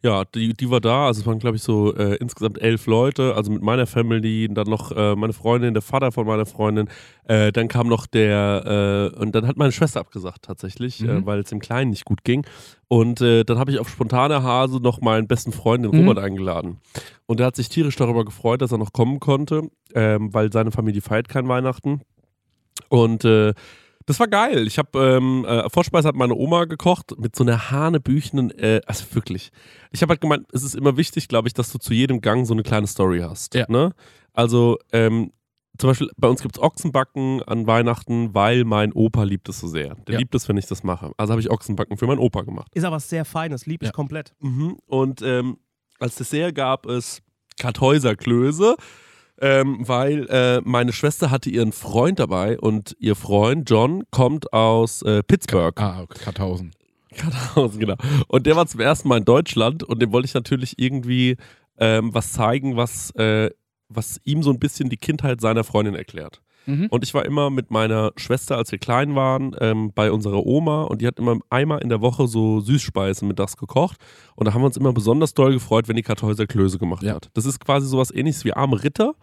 [0.05, 1.07] ja, die, die war da.
[1.07, 3.33] Also es waren, glaube ich, so äh, insgesamt elf Leute.
[3.35, 6.87] Also mit meiner Family, dann noch äh, meine Freundin, der Vater von meiner Freundin.
[7.23, 11.25] Äh, dann kam noch der, äh, und dann hat meine Schwester abgesagt tatsächlich, äh, Mhm.
[11.25, 12.45] weil es dem Kleinen nicht gut ging.
[12.87, 16.07] Und äh, dann habe ich auf spontane Hase noch meinen besten Freund, den Mhm.
[16.07, 16.77] Robert, eingeladen.
[17.25, 19.63] Und er hat sich tierisch darüber gefreut, dass er noch kommen konnte,
[19.95, 22.01] ähm, weil seine Familie feiert kein Weihnachten.
[22.89, 23.25] Und
[24.05, 24.67] das war geil.
[24.67, 29.05] Ich habe ähm, äh, Vorspeise hat meine Oma gekocht mit so einer hanebüchenen, äh, also
[29.13, 29.51] wirklich.
[29.91, 32.45] Ich habe halt gemeint, es ist immer wichtig, glaube ich, dass du zu jedem Gang
[32.45, 33.55] so eine kleine Story hast.
[33.55, 33.65] Ja.
[33.67, 33.91] Ne?
[34.33, 35.31] Also ähm,
[35.77, 39.67] zum Beispiel bei uns gibt es Ochsenbacken an Weihnachten, weil mein Opa liebt es so
[39.67, 39.95] sehr.
[40.07, 40.19] Der Ja.
[40.19, 41.11] liebt es, wenn ich das mache.
[41.17, 42.67] Also habe ich Ochsenbacken für meinen Opa gemacht.
[42.73, 43.91] Ist aber sehr feines, lieb ich Ja.
[43.91, 44.33] komplett.
[44.39, 44.77] Mhm.
[44.85, 45.57] Und ähm,
[45.99, 47.21] als Dessert gab es
[47.59, 48.75] Kartäuserklöße,
[49.41, 55.01] ähm, weil äh, meine Schwester hatte ihren Freund dabei und ihr Freund John kommt aus
[55.01, 55.79] äh, Pittsburgh.
[55.79, 56.71] Ah, okay, Karthausen.
[57.15, 57.95] Karthausen, genau.
[58.27, 61.37] Und der war zum ersten Mal in Deutschland und dem wollte ich natürlich irgendwie
[61.77, 63.49] ähm, was zeigen, was, äh,
[63.89, 66.41] was ihm so ein bisschen die Kindheit seiner Freundin erklärt.
[66.65, 66.87] Mhm.
[66.89, 70.83] Und ich war immer mit meiner Schwester, als wir klein waren, ähm, bei unserer Oma
[70.83, 73.97] und die hat immer einmal in der Woche so Süßspeisen mittags gekocht.
[74.35, 77.15] Und da haben wir uns immer besonders doll gefreut, wenn die Kartäuser Klöße gemacht Ja.
[77.15, 77.29] hat.
[77.33, 79.13] Das ist quasi sowas ähnliches wie arme Ritter.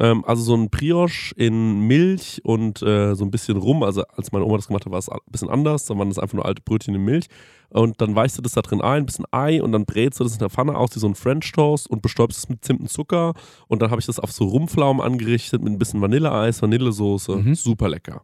[0.00, 3.82] Ähm, also so ein Brioche in Milch und äh, so ein bisschen rum.
[3.82, 5.84] Also als meine Oma das gemacht hat, war es ein bisschen anders.
[5.86, 7.26] Da waren das einfach nur alte Brötchen in Milch.
[7.70, 10.24] Und dann weichst du das da drin ein, ein bisschen Ei und dann brätst du
[10.24, 12.80] das in der Pfanne aus wie so ein French Toast und bestäubst es mit Zimt
[12.80, 13.34] und Zucker.
[13.66, 17.36] Und dann habe ich das auf so Rumflaumen angerichtet mit ein bisschen Vanilleeis, Vanillesoße.
[17.36, 17.54] Mhm.
[17.54, 18.22] Super lecker.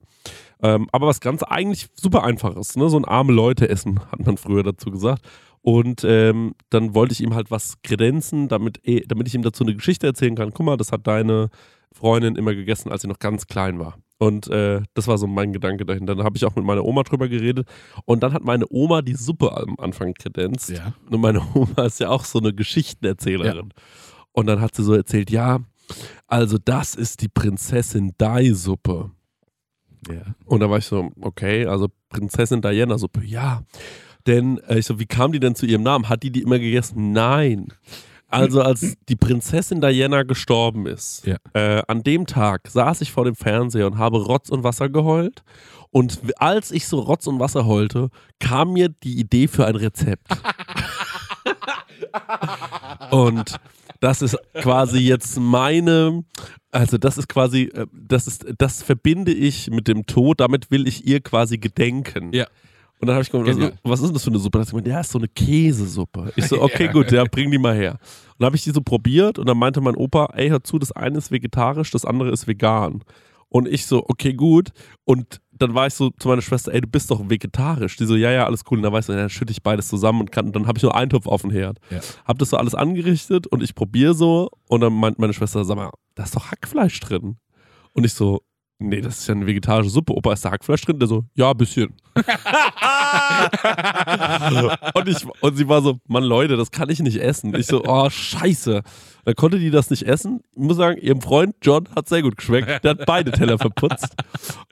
[0.62, 2.88] Ähm, aber was ganz eigentlich super einfaches, ne?
[2.90, 5.22] So ein arme Leute essen, hat man früher dazu gesagt.
[5.62, 9.64] Und ähm, dann wollte ich ihm halt was kredenzen, damit, eh- damit ich ihm dazu
[9.64, 10.52] eine Geschichte erzählen kann.
[10.54, 11.50] Guck mal, das hat deine
[11.92, 13.98] Freundin immer gegessen, als sie noch ganz klein war.
[14.18, 16.14] Und äh, das war so mein Gedanke dahinter.
[16.14, 17.66] Dann habe ich auch mit meiner Oma drüber geredet.
[18.04, 20.68] Und dann hat meine Oma die Suppe am Anfang kredenzt.
[20.68, 20.92] Ja.
[21.10, 23.72] Und meine Oma ist ja auch so eine Geschichtenerzählerin.
[24.32, 25.60] Und dann hat sie so erzählt, ja,
[26.26, 29.10] also das ist die Prinzessin Dai-Suppe.
[30.08, 30.34] Ja.
[30.44, 33.62] Und da war ich so, okay, also Prinzessin Diana-Suppe, ja.
[34.26, 36.08] Denn äh, ich so, wie kam die denn zu ihrem Namen?
[36.08, 37.12] Hat die die immer gegessen?
[37.12, 37.68] Nein.
[38.28, 41.36] Also als die Prinzessin Diana gestorben ist, Ja.
[41.52, 45.42] äh, an dem Tag saß ich vor dem Fernseher und habe Rotz und Wasser geheult.
[45.90, 50.28] Und als ich so Rotz und Wasser heulte, kam mir die Idee für ein Rezept.
[53.10, 53.56] und
[54.00, 56.24] das ist quasi jetzt meine,
[56.70, 60.86] also das ist quasi, äh, das ist, das verbinde ich mit dem Tod, damit will
[60.86, 62.32] ich ihr quasi gedenken.
[62.32, 62.46] Ja.
[63.00, 63.78] Und dann habe ich gemeint, was, Genial.
[63.82, 64.58] was ist denn das für eine Suppe?
[64.58, 66.32] Da hat sie gemeint, ja, ist so eine Käsesuppe.
[66.36, 67.92] Ich so, okay, gut, ja, bring die mal her.
[67.92, 70.78] Und dann habe ich die so probiert und dann meinte mein Opa, ey, hör zu,
[70.78, 73.02] das eine ist vegetarisch, das andere ist vegan.
[73.48, 74.68] Und ich so, okay, gut.
[75.04, 77.96] Und dann war ich so zu meiner Schwester, ey, du bist doch vegetarisch.
[77.96, 78.78] Die so, ja, ja, alles cool.
[78.78, 80.94] Und dann so, ja, dann schütte ich beides zusammen und kann, dann habe ich nur
[80.94, 81.78] einen Topf auf dem Herd.
[81.90, 82.00] Ja.
[82.26, 85.76] Hab das so alles angerichtet und ich probiere so und dann meint meine Schwester, sag
[85.76, 87.38] mal, da ist doch Hackfleisch drin.
[87.94, 88.42] Und ich so,
[88.80, 90.12] nee, das ist ja eine vegetarische Suppe.
[90.14, 90.98] Opa, ist da Hackfleisch drin?
[90.98, 91.94] Der so, ja, ein bisschen.
[94.94, 97.54] und, ich, und sie war so, Mann, Leute, das kann ich nicht essen.
[97.54, 98.82] Ich so, oh, scheiße.
[99.24, 100.40] Dann konnte die das nicht essen.
[100.56, 102.82] Ich muss sagen, ihrem Freund John hat sehr gut geschmeckt.
[102.84, 104.14] Der hat beide Teller verputzt.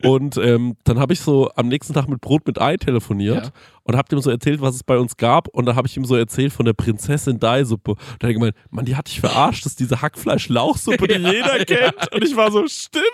[0.03, 3.51] Und ähm, dann habe ich so am nächsten Tag mit Brot mit Ei telefoniert Ja.
[3.85, 5.49] und habe ihm so erzählt, was es bei uns gab.
[5.49, 7.93] Und da habe ich ihm so erzählt von der Prinzessin Dai-Suppe.
[7.93, 9.65] Und da hat er gemeint, Mann, die hat dich verarscht.
[9.67, 12.13] Das ist diese Hackfleisch-Lauchsuppe, die jeder kennt.
[12.15, 13.05] Und ich war so, stimmt.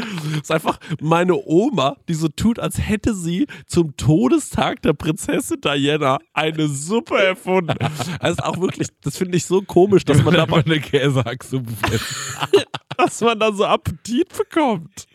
[0.00, 5.60] Das ist einfach meine Oma, die so tut, als hätte sie zum Todestag der Prinzessin
[5.60, 7.74] Diana eine Suppe erfunden.
[8.18, 11.72] Also auch wirklich, das finde ich so komisch, dass man, da, Einfach eine Käsehacksuppe
[12.96, 15.06] dass man da so Appetit bekommt.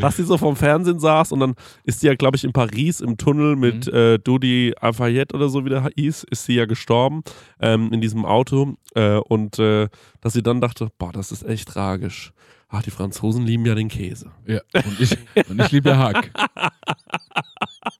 [0.00, 3.00] Dass sie so vom Fernsehen saß und dann ist sie ja, glaube ich, in Paris
[3.00, 7.22] im Tunnel mit äh, Dodi Afayette oder so, wie der hieß, ist sie ja gestorben
[7.60, 8.76] ähm, in diesem Auto.
[8.94, 9.88] Äh, und äh,
[10.20, 12.32] dass sie dann dachte, boah, das ist echt tragisch.
[12.68, 14.30] Ah, die Franzosen lieben ja den Käse.
[14.46, 14.60] Ja.
[14.74, 15.16] Und ich,
[15.48, 16.30] und ich liebe ja Hack.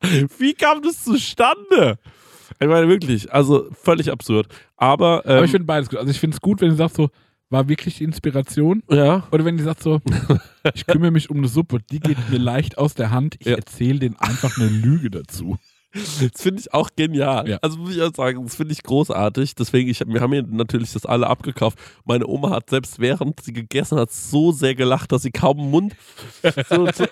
[0.39, 1.99] Wie kam das zustande?
[2.61, 4.49] Ich meine, wirklich, also völlig absurd.
[4.77, 5.99] Aber, ähm, Aber ich finde beides gut.
[5.99, 7.11] Also ich finde es gut, wenn du sagst so,
[7.51, 8.83] war wirklich die Inspiration.
[8.91, 10.01] ja, Oder wenn die sagt so,
[10.75, 13.57] ich kümmere mich um eine Suppe, die geht mir leicht aus der Hand, ich Ja.
[13.57, 15.57] erzähle denen einfach eine Lüge dazu.
[15.93, 17.49] Das finde ich auch genial.
[17.49, 17.59] Ja.
[17.63, 19.55] Also muss ich auch sagen, das finde ich großartig.
[19.55, 21.79] Deswegen, ich, wir haben hier natürlich das alle abgekauft.
[22.05, 25.71] Meine Oma hat selbst während sie gegessen hat so sehr gelacht, dass sie kaum im
[25.71, 25.97] Mund
[26.69, 27.07] so, so,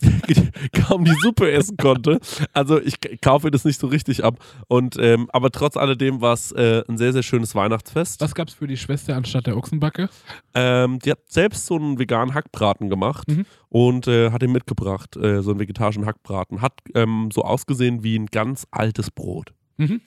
[0.86, 2.20] kaum die Suppe essen konnte.
[2.52, 4.36] Also ich kaufe das nicht so richtig ab.
[4.66, 8.20] Und ähm, aber trotz alledem war es äh, ein sehr, sehr schönes Weihnachtsfest.
[8.20, 10.08] Was gab es für die Schwester anstatt der Ochsenbacke?
[10.54, 13.44] Ähm, die hat selbst so einen veganen Hackbraten gemacht Mhm.
[13.68, 16.62] Und äh, hat ihn mitgebracht, äh, so einen vegetarischen Hackbraten.
[16.62, 19.52] Hat ähm, so ausgesehen wie ein ganz altes Brot.
[19.76, 20.00] Mhm.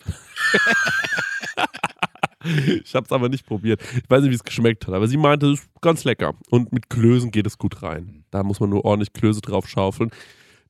[2.84, 3.82] ich habe es aber nicht probiert.
[3.95, 6.34] Ich weiß nicht, wie es geschmeckt hat, aber sie meinte, es ist ganz lecker.
[6.50, 8.26] Und mit Klößen geht es gut rein.
[8.32, 10.12] Da muss man nur ordentlich Klöße drauf schaufeln.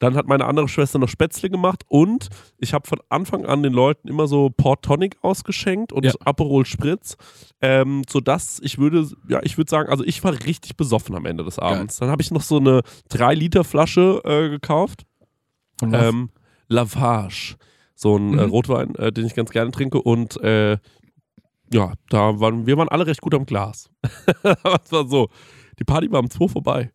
[0.01, 3.71] Dann hat meine andere Schwester noch Spätzle gemacht und ich habe von Anfang an den
[3.71, 6.11] Leuten immer so Port Tonic ausgeschenkt und Ja.
[6.25, 7.17] Aperol Spritz,
[7.61, 11.43] ähm, sodass ich würde, ja, ich würde sagen, also ich war richtig besoffen am Ende
[11.43, 11.97] des Abends.
[11.97, 15.05] Dann habe ich noch so eine 3-Liter-Flasche äh, gekauft.
[15.79, 16.09] Von was?
[16.09, 16.29] Ähm,
[16.67, 17.57] Lavage.
[17.93, 18.49] So ein äh, Mhm.
[18.49, 20.01] Rotwein, äh, den ich ganz gerne trinke.
[20.01, 20.79] Und äh,
[21.71, 23.91] ja, da waren wir waren alle recht gut am Glas.
[24.43, 25.29] das war so.
[25.77, 26.91] Die Party war um 2 vorbei.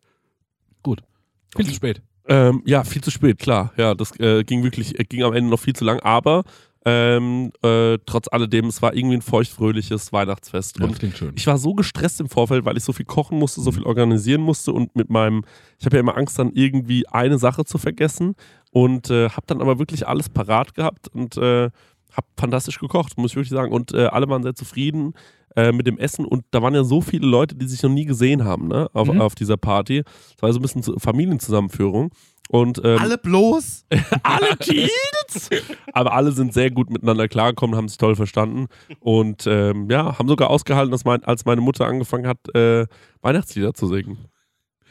[1.55, 2.01] Viel zu spät.
[2.27, 3.71] Ähm, ja, viel zu spät, klar.
[3.77, 6.43] Ja, das äh, ging wirklich, äh, ging am Ende noch viel zu lang, aber
[6.85, 10.77] ähm, äh, trotz alledem, es war irgendwie ein feuchtfröhliches Weihnachtsfest.
[10.79, 11.33] Ja, Und das klingt schön.
[11.35, 14.41] ich war so gestresst im Vorfeld, weil ich so viel kochen musste, so viel organisieren
[14.41, 15.43] musste und mit meinem,
[15.79, 18.35] ich habe ja immer Angst, dann irgendwie eine Sache zu vergessen
[18.71, 21.69] und äh, habe dann aber wirklich alles parat gehabt und äh,
[22.13, 23.73] habe fantastisch gekocht, muss ich wirklich sagen.
[23.73, 25.13] Und äh, alle waren sehr zufrieden
[25.57, 28.05] äh, mit dem Essen und da waren ja so viele Leute, die sich noch nie
[28.05, 29.19] gesehen haben, ne, auf, Mhm.
[29.19, 30.03] auf dieser Party.
[30.03, 32.11] Das war so ein bisschen zu- Familienzusammenführung.
[32.49, 33.85] Und ähm, Alle bloß?
[34.23, 35.49] alle Kids!
[35.91, 38.67] Aber alle sind sehr gut miteinander klargekommen, haben sich toll verstanden
[39.01, 42.85] und ähm, ja, haben sogar ausgehalten, dass mein, als meine Mutter angefangen hat, äh,
[43.21, 44.17] Weihnachtslieder zu singen.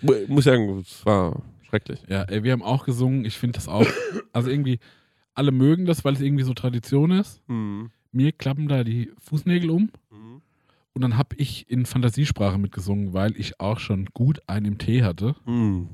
[0.02, 2.00] Mu- Muss ich sagen, es war schrecklich.
[2.08, 3.24] Ja, ey, wir haben auch gesungen.
[3.24, 3.86] Ich finde das auch.
[4.34, 4.78] Also irgendwie,
[5.34, 7.40] alle mögen das, weil es irgendwie so Tradition ist.
[7.48, 7.90] Hm.
[8.12, 9.90] Mir klappen da die Fußnägel um.
[10.96, 15.02] Und dann habe ich in Fantasiesprache mitgesungen, weil ich auch schon gut einen im Tee
[15.02, 15.36] hatte.
[15.44, 15.90] Hm.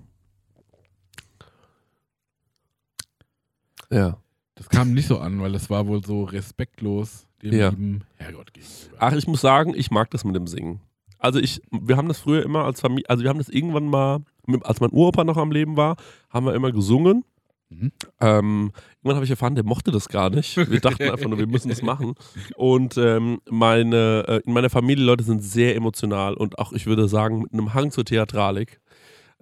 [3.91, 4.17] Ja.
[4.55, 7.71] Das kam nicht so an, weil das war wohl so respektlos dem Ja.
[7.71, 8.97] lieben Herrgott gegenüber.
[9.01, 10.81] Ach, ich muss sagen, ich mag das mit dem Singen.
[11.19, 14.21] Also ich, wir haben das früher immer als Familie, also wir haben das irgendwann mal
[14.63, 15.97] als mein Uropa noch am Leben war,
[16.31, 17.25] haben wir immer gesungen.
[17.73, 17.93] Mhm.
[18.21, 20.57] Ähm, irgendwann habe ich erfahren, der mochte das gar nicht.
[20.57, 22.15] Wir dachten einfach nur, wir müssen das machen.
[22.57, 27.09] Und ähm, meine, äh, in meiner Familie Leute sind sehr emotional und auch, ich würde
[27.09, 28.81] sagen, mit einem Hang zur Theatralik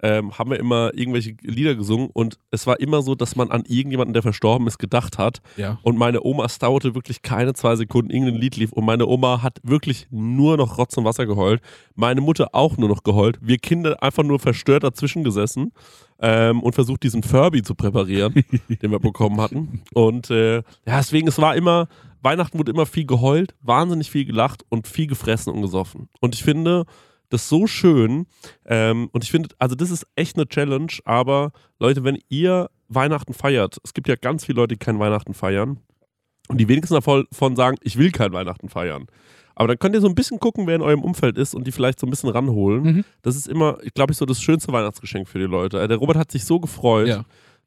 [0.01, 3.63] ähm, haben wir immer irgendwelche Lieder gesungen und es war immer so, dass man an
[3.67, 5.41] irgendjemanden, der verstorben ist, gedacht hat.
[5.57, 5.79] Ja.
[5.83, 9.41] Und meine Oma, es dauerte wirklich keine zwei Sekunden, irgendein Lied lief und meine Oma
[9.41, 11.61] hat wirklich nur noch Rotz und Wasser geheult.
[11.95, 13.37] Meine Mutter auch nur noch geheult.
[13.41, 15.71] Wir Kinder einfach nur verstört dazwischen gesessen
[16.19, 18.33] ähm, und versucht, diesen Furby zu präparieren,
[18.81, 19.81] den wir bekommen hatten.
[19.93, 21.87] Und äh, ja, deswegen, es war immer,
[22.21, 26.09] Weihnachten wurde immer viel geheult, wahnsinnig viel gelacht und viel gefressen und gesoffen.
[26.19, 26.85] Und ich finde
[27.33, 28.27] das so schön.
[28.65, 33.33] Ähm, und ich finde, also das ist echt eine Challenge, aber Leute, wenn ihr Weihnachten
[33.33, 35.79] feiert, es gibt ja ganz viele Leute, die kein Weihnachten feiern.
[36.47, 39.07] Und die wenigsten davon sagen, ich will kein Weihnachten feiern.
[39.55, 41.71] Aber dann könnt ihr so ein bisschen gucken, wer in eurem Umfeld ist und die
[41.71, 42.83] vielleicht so ein bisschen ranholen.
[42.83, 43.05] Mhm.
[43.21, 45.81] Das ist immer, glaube ich, so das schönste Weihnachtsgeschenk für die Leute.
[45.81, 47.07] Äh, Der Robert hat sich so gefreut.
[47.07, 47.25] Ja.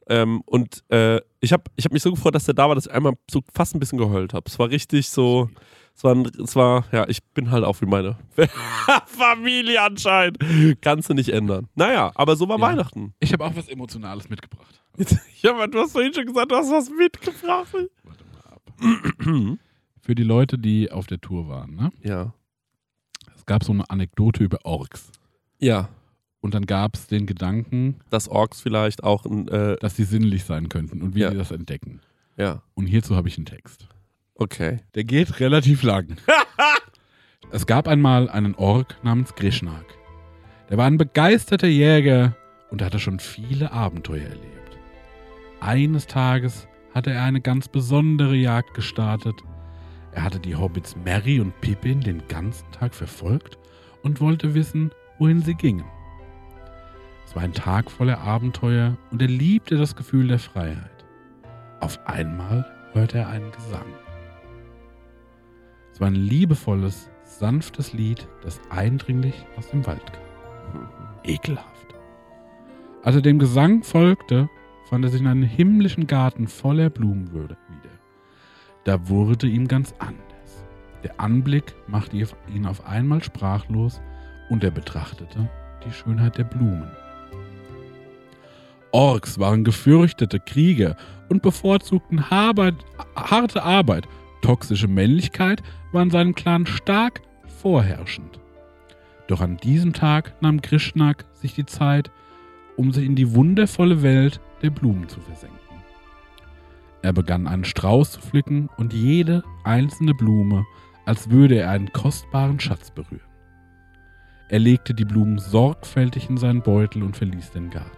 [0.08, 2.86] Ähm, und äh, ich habe ich hab mich so gefreut, dass der da war, dass
[2.86, 4.44] ich einmal so fast ein bisschen geheult habe.
[4.46, 5.48] Es war richtig so.
[5.96, 8.16] Es war, ein- es war, ja, ich bin halt auch wie meine
[9.06, 10.38] Familie anscheinend.
[10.80, 11.68] Kannst du nicht ändern.
[11.74, 12.62] Naja, aber so war Ja.
[12.66, 13.14] Weihnachten.
[13.20, 14.80] Ich habe auch was Emotionales mitgebracht.
[15.42, 17.68] Ja, du hast vorhin schon gesagt, du hast was mitgebracht.
[18.04, 19.58] Warte mal ab.
[20.00, 21.92] Für die Leute, die auf der Tour waren, ne?
[22.02, 22.32] Ja.
[23.36, 25.10] Es gab so eine Anekdote über Orks.
[25.58, 25.88] Ja.
[26.40, 30.44] Und dann gab es den Gedanken, Dass Orks vielleicht auch ein, äh, dass sie sinnlich
[30.44, 31.30] sein könnten und wie Ja.
[31.30, 32.00] sie das entdecken.
[32.36, 33.86] ja, Und hierzu habe ich einen Text.
[34.34, 34.80] Okay.
[34.94, 36.16] Der geht relativ lang.
[37.50, 39.84] es gab einmal einen Ork namens Grishnak.
[40.70, 42.36] Der war ein begeisterter Jäger
[42.70, 44.78] und hatte schon viele Abenteuer erlebt.
[45.60, 49.42] Eines Tages hatte er eine ganz besondere Jagd gestartet.
[50.12, 53.58] Er hatte die Hobbits Merry und Pippin den ganzen Tag verfolgt
[54.02, 55.84] und wollte wissen, wohin sie gingen.
[57.26, 61.04] Es war ein Tag voller Abenteuer und er liebte das Gefühl der Freiheit.
[61.80, 63.86] Auf einmal hörte er einen Gesang.
[65.94, 70.88] Es war ein liebevolles, sanftes Lied, das eindringlich aus dem Wald kam.
[71.22, 71.94] Ekelhaft.
[73.04, 74.48] Als er dem Gesang folgte,
[74.90, 77.94] fand er sich in einem himmlischen Garten voller Blumen würde- wieder.
[78.82, 80.64] Da wurde ihm ganz anders.
[81.04, 82.16] Der Anblick machte
[82.52, 84.00] ihn auf einmal sprachlos
[84.50, 85.48] und er betrachtete
[85.86, 86.90] die Schönheit der Blumen.
[88.90, 90.96] Orks waren gefürchtete Krieger
[91.28, 92.74] und bevorzugten Arbeit,
[93.14, 94.08] harte Arbeit.
[94.44, 98.40] Toxische Männlichkeit war in seinem Clan stark vorherrschend.
[99.26, 102.10] Doch an diesem Tag nahm Krishnak sich die Zeit,
[102.76, 105.58] um sich in die wundervolle Welt der Blumen zu versenken.
[107.00, 110.66] Er begann einen Strauß zu pflücken und jede einzelne Blume,
[111.06, 113.22] als würde er einen kostbaren Schatz berühren.
[114.50, 117.96] Er legte die Blumen sorgfältig in seinen Beutel und verließ den Garten.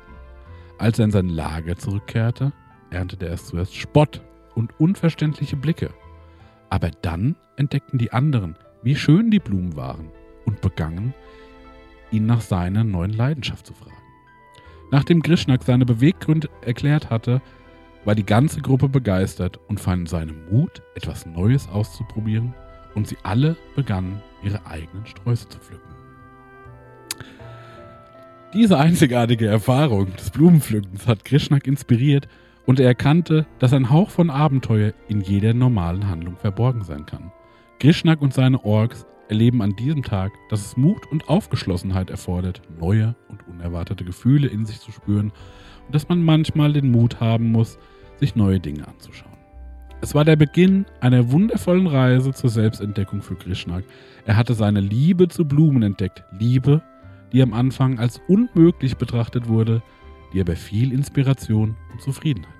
[0.79, 2.53] Als er in sein Lager zurückkehrte,
[2.91, 4.23] erntete er zuerst Spott
[4.55, 5.91] und unverständliche Blicke.
[6.70, 10.11] Aber dann entdeckten die anderen, wie schön die Blumen waren
[10.44, 11.14] und begannen,
[12.11, 13.92] ihn nach seiner neuen Leidenschaft zu fragen.
[14.90, 17.42] Nachdem Grishnak seine Beweggründe erklärt hatte,
[18.05, 22.55] war die ganze Gruppe begeistert und fand seinen Mut, etwas Neues auszuprobieren,
[22.94, 25.94] und sie alle begannen, ihre eigenen Sträuße zu pflücken.
[28.55, 32.26] Diese einzigartige Erfahrung des Blumenpflückens hat Krishnak inspiriert
[32.66, 37.33] und er erkannte, dass ein Hauch von Abenteuer in jeder normalen Handlung verborgen sein kann.
[37.79, 43.14] Krishnak und seine Orks erleben an diesem Tag, dass es Mut und Aufgeschlossenheit erfordert, neue
[43.29, 45.33] und unerwartete Gefühle in sich zu spüren
[45.87, 47.79] und dass man manchmal den Mut haben muss,
[48.18, 49.33] sich neue Dinge anzuschauen.
[50.00, 53.85] Es war der Beginn einer wundervollen Reise zur Selbstentdeckung für Krishnak.
[54.26, 56.83] Er hatte seine Liebe zu Blumen entdeckt, Liebe,
[57.33, 59.83] die am Anfang als unmöglich betrachtet wurde,
[60.33, 62.56] die aber viel Inspiration und Zufriedenheit.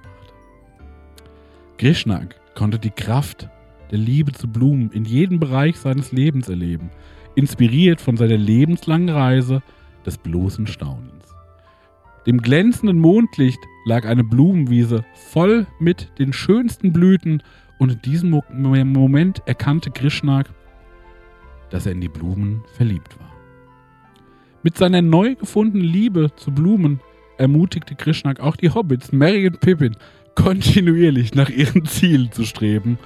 [1.79, 3.51] Krishnak konnte die Kraft
[3.91, 6.91] der Liebe zu Blumen in jedem Bereich seines Lebens erleben,
[7.35, 9.63] inspiriert von seiner lebenslangen Reise
[10.07, 11.35] des bloßen Staunens.
[12.27, 17.43] Dem glänzenden Mondlicht lag eine Blumenwiese voll mit den schönsten Blüten
[17.79, 20.49] und in diesem Mo Moment erkannte Krishnak,
[21.71, 23.31] dass er in die Blumen verliebt war.
[24.63, 27.01] Mit seiner neu gefundenen Liebe zu Blumen
[27.37, 29.97] ermutigte Krishnak auch die Hobbits, Merry und Pippin,
[30.37, 32.99] kontinuierlich nach ihren Zielen zu streben,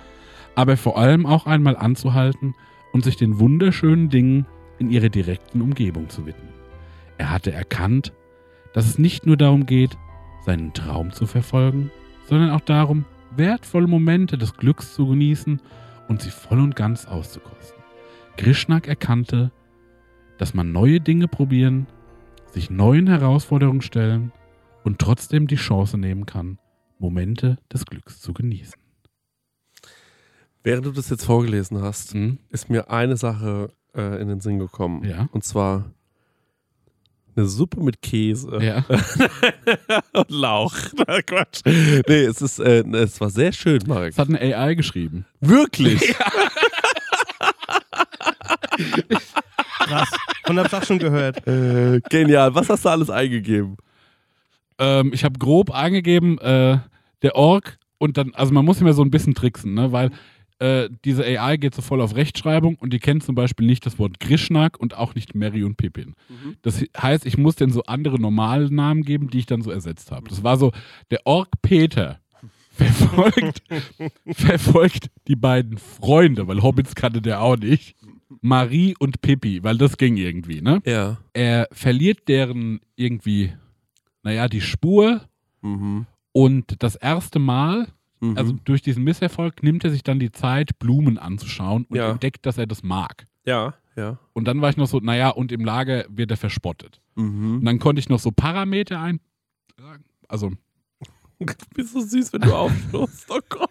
[0.54, 2.54] aber vor allem auch einmal anzuhalten
[2.92, 4.46] und sich den wunderschönen Dingen
[4.78, 6.50] in ihrer direkten Umgebung zu widmen.
[7.16, 8.12] Er hatte erkannt,
[8.74, 9.96] dass es nicht nur darum geht,
[10.44, 11.90] seinen Traum zu verfolgen,
[12.26, 15.60] sondern auch darum, wertvolle Momente des Glücks zu genießen
[16.08, 17.82] und sie voll und ganz auszukosten.
[18.36, 19.50] Krishnak erkannte,
[20.36, 21.86] dass man neue Dinge probieren
[22.52, 24.32] sich neuen Herausforderungen stellen
[24.84, 26.58] und trotzdem die Chance nehmen kann,
[27.00, 28.74] Momente des Glücks zu genießen.
[30.62, 32.38] Während du das jetzt vorgelesen hast, Hm?
[32.50, 35.02] ist mir eine Sache äh, in den Sinn gekommen.
[35.04, 35.28] Ja.
[35.32, 35.90] Und zwar
[37.34, 38.84] eine Suppe mit Käse Ja.
[40.12, 40.74] und Lauch.
[41.06, 41.62] Na, Quatsch.
[41.64, 44.10] Nee, es ist, äh, es war sehr schön, Marek.
[44.14, 45.24] Das hat eine AI geschrieben.
[45.40, 46.14] Wirklich?
[49.78, 50.08] Krass.
[50.48, 51.46] Und hab's auch schon gehört.
[51.46, 52.54] äh, genial.
[52.54, 53.76] Was hast du alles eingegeben?
[54.78, 56.78] Ähm, ich habe grob eingegeben, äh,
[57.22, 59.92] der Org und dann, also man muss immer so ein bisschen tricksen, ne?
[59.92, 60.10] weil
[60.58, 63.98] äh, diese AI geht so voll auf Rechtschreibung und die kennt zum Beispiel nicht das
[63.98, 66.14] Wort Grishnak und auch nicht Mary und Pippin.
[66.62, 70.10] Das heißt, ich muss denen so andere normale Namen geben, die ich dann so ersetzt
[70.10, 70.28] habe.
[70.28, 70.72] Das war so,
[71.10, 72.20] der Org Peter
[72.72, 73.62] verfolgt,
[74.26, 77.96] verfolgt die beiden Freunde, weil Hobbits kannte der auch nicht.
[78.42, 80.80] Marie und Pippi, weil das ging irgendwie, ne?
[80.84, 81.18] Ja.
[81.32, 83.52] Er verliert deren irgendwie,
[84.22, 85.22] naja, die Spur
[85.62, 86.06] Mhm.
[86.32, 87.88] Und das erste Mal,
[88.22, 88.36] Mhm.
[88.36, 92.10] also durch diesen Misserfolg, nimmt er sich dann die Zeit, Blumen anzuschauen und Ja.
[92.10, 93.24] entdeckt, dass er das mag.
[93.46, 94.18] ja, ja.
[94.34, 97.00] Und dann war ich noch so, naja, und im Lager wird er verspottet.
[97.16, 97.56] Mhm.
[97.58, 99.20] Und dann konnte ich noch so Parameter ein.
[100.28, 100.52] Also,
[101.38, 103.26] Du bist so süß, wenn du aufschloss.
[103.30, 103.70] Oh Gott.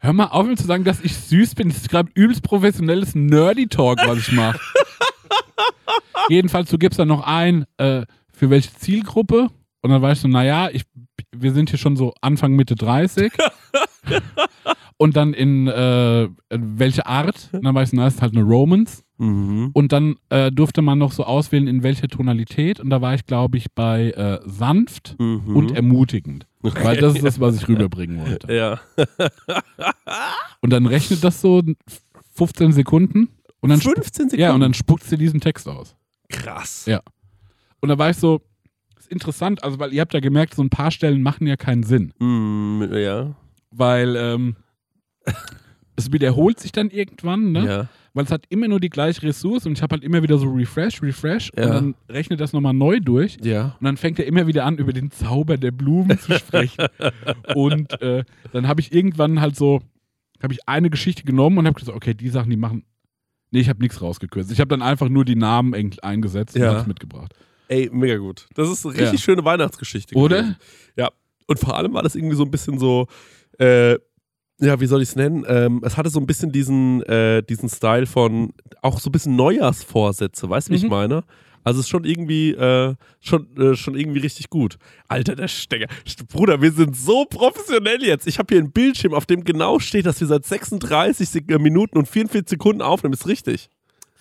[0.00, 1.68] hör mal auf, mir zu sagen, dass ich süß bin.
[1.68, 4.60] Das ist gerade übelst professionelles Nerdy-Talk, was ich mache.
[6.28, 9.48] Jedenfalls, du gibst dann noch ein, äh, für welche Zielgruppe.
[9.80, 10.84] Und dann weißt du, naja, ich,
[11.36, 13.32] wir sind hier schon so Anfang, Mitte 30.
[14.96, 17.48] und dann in äh, welche Art.
[17.52, 19.02] Und dann weißt du, na, ist halt eine Romance.
[19.18, 19.70] Mhm.
[19.72, 22.80] Und dann äh, durfte man noch so auswählen, in welcher Tonalität.
[22.80, 25.56] Und da war ich, glaube ich, bei äh, sanft Mhm.
[25.56, 26.46] und ermutigend.
[26.60, 28.52] Weil das ist das, was ich rüberbringen wollte.
[28.54, 28.80] Ja.
[30.60, 31.62] Und dann rechnet das so
[32.36, 33.28] 15 Sekunden.
[33.60, 34.40] Und dann, spu- 15 Sekunden.
[34.40, 35.94] ja, und dann spuckt sie diesen Text aus.
[36.30, 36.84] krass.
[36.86, 37.00] Ja.
[37.80, 38.40] Und da war ich so,
[39.04, 41.82] ist interessant, also weil ihr habt ja gemerkt, so ein paar Stellen machen ja keinen
[41.82, 42.12] Sinn.
[42.18, 43.34] Mhm, ja.
[43.70, 44.56] Weil ähm,
[45.96, 47.66] es wiederholt sich dann irgendwann, ne?
[47.66, 47.88] Ja.
[48.16, 50.48] Weil es hat immer nur die gleiche Ressource und ich habe halt immer wieder so
[50.48, 51.64] Refresh, Refresh Ja.
[51.64, 53.38] und dann rechnet das nochmal neu durch.
[53.42, 53.76] Ja.
[53.80, 56.86] Und dann fängt er immer wieder an, über den Zauber der Blumen zu sprechen.
[57.56, 59.80] und äh, dann habe ich irgendwann halt so,
[60.42, 62.84] habe ich eine Geschichte genommen und habe gesagt, okay, die Sachen, die machen.
[63.50, 64.50] Nee, ich habe nichts rausgekürzt.
[64.52, 66.68] Ich habe dann einfach nur die Namen eingesetzt und Ja.
[66.70, 67.34] habe es mitgebracht.
[67.68, 68.46] Ey, mega gut.
[68.54, 69.24] Das ist eine richtig Ja.
[69.24, 70.14] schöne Weihnachtsgeschichte.
[70.16, 70.36] Oder?
[70.42, 70.56] gewesen.
[70.96, 71.10] Ja.
[71.46, 73.06] Und vor allem war das irgendwie so ein bisschen so,
[73.58, 73.92] äh,
[74.60, 75.44] ja, wie soll ich es nennen?
[75.48, 78.52] Ähm, es hatte so ein bisschen diesen, äh, diesen Style von
[78.82, 80.90] auch so ein bisschen Neujahrsvorsätze, weißt du, wie ich Mhm.
[80.90, 81.24] meine?
[81.66, 84.76] Also es ist schon irgendwie, äh, schon, äh, schon irgendwie richtig gut.
[85.08, 85.86] Alter, der Stecker.
[86.06, 88.26] St- Bruder, wir sind so professionell jetzt.
[88.26, 91.58] Ich habe hier einen Bildschirm, auf dem genau steht, dass wir seit 36 Sek äh,
[91.58, 93.14] Minuten und 44 Sekunden aufnehmen.
[93.14, 93.70] Ist richtig.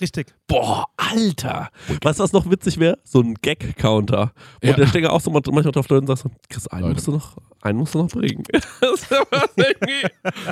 [0.02, 0.34] Richtig.
[0.48, 1.70] Boah, Alter.
[2.02, 2.98] Weißt du, was noch witzig wäre?
[3.04, 4.34] So ein Gag-Counter.
[4.62, 4.76] Und Ja.
[4.76, 6.94] der Stecker auch so manchmal drauf Leute und sagt so, Chris, einen Leute.
[6.96, 8.44] musst du noch, einen musst du noch bringen.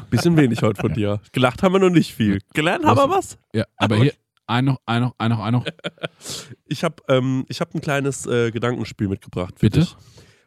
[0.10, 1.20] bisschen wenig heute von dir.
[1.32, 2.40] Gelacht haben wir noch nicht viel.
[2.54, 3.38] Gelernt haben wir was?
[3.54, 4.14] Ja, aber hier,
[4.48, 5.66] ein noch, ein noch, ein noch, ein noch.
[6.68, 9.56] Ich habe ähm, ich hab ein kleines äh, Gedankenspiel mitgebracht.
[9.58, 9.82] Für Bitte?
[9.82, 9.96] Dich.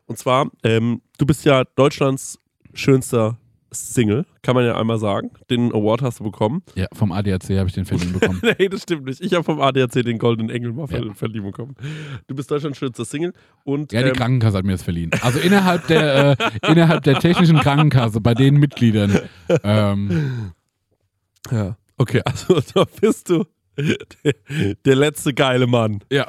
[0.07, 2.39] Und zwar, ähm, du bist ja Deutschlands
[2.73, 3.37] schönster
[3.75, 5.31] Single, kann man ja einmal sagen.
[5.51, 6.63] Den Award hast du bekommen.
[6.75, 8.41] Ja, vom ADAC habe ich den verliehen bekommen.
[8.59, 9.21] nee, das stimmt nicht.
[9.21, 11.13] Ich habe vom ADAC den Goldenen Engel mal Ja.
[11.15, 11.75] verliehen bekommen.
[12.27, 13.33] Du bist Deutschlands schönster Single.
[13.65, 15.11] Und, Ja, die ähm, Krankenkasse hat mir das verliehen.
[15.23, 19.19] Also innerhalb der, äh, innerhalb der technischen Krankenkasse, bei den Mitgliedern.
[19.63, 20.53] Ähm,
[21.51, 21.77] Ja.
[21.97, 23.45] Okay, also da bist du
[23.77, 23.97] der,
[24.85, 26.01] der letzte geile Mann.
[26.11, 26.27] ja.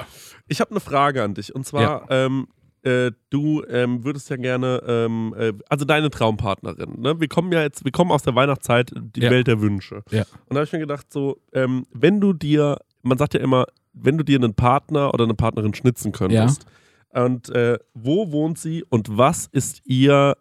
[0.48, 1.52] Ich habe eine Frage an dich.
[1.52, 2.46] Und zwar, ähm,
[2.86, 7.20] äh, du ähm, würdest ja gerne, ähm, äh, also deine Traumpartnerin, ne?
[7.20, 9.30] Wir kommen ja jetzt, wir kommen aus der Weihnachtszeit, die Ja.
[9.30, 10.02] Welt der Wünsche.
[10.10, 10.22] Ja.
[10.46, 13.66] Und da habe ich mir gedacht, so, ähm, wenn du dir, man sagt ja immer,
[13.92, 16.64] wenn du dir einen Partner oder eine Partnerin schnitzen könntest,
[17.10, 20.36] und äh, wo wohnt sie und was ist ihr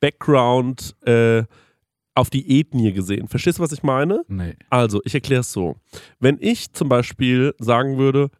[0.00, 1.44] Background äh,
[2.14, 3.28] auf die Ethnie gesehen?
[3.28, 4.22] Verstehst du, was ich meine?
[4.26, 4.56] Nee.
[4.70, 5.76] Also, ich erkläre es so.
[6.18, 8.30] Wenn ich zum Beispiel sagen würde,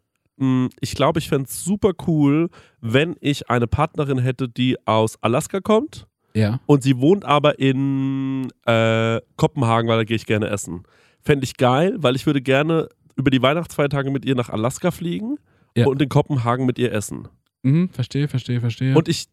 [0.79, 2.49] ich glaube, ich fände es super cool,
[2.81, 6.59] wenn ich eine Partnerin hätte, die aus Alaska kommt Ja.
[6.65, 10.83] und sie wohnt aber in äh, Kopenhagen, weil da gehe ich gerne essen.
[11.21, 15.35] Fände ich geil, weil ich würde gerne über die Weihnachtsfeiertage mit ihr nach Alaska fliegen
[15.75, 15.85] Ja.
[15.87, 17.27] und in Kopenhagen mit ihr essen.
[17.63, 18.95] Mhm, verstehe, verstehe, verstehe.
[18.95, 19.25] Und ich,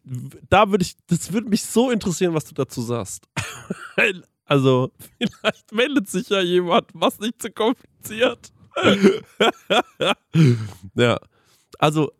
[0.49, 3.25] da würde ich, das würde mich so interessieren, was du dazu sagst.
[4.49, 8.53] Also, vielleicht meldet sich ja jemand, was nicht zu kompliziert.
[10.97, 11.17] ja.
[11.79, 12.11] Also,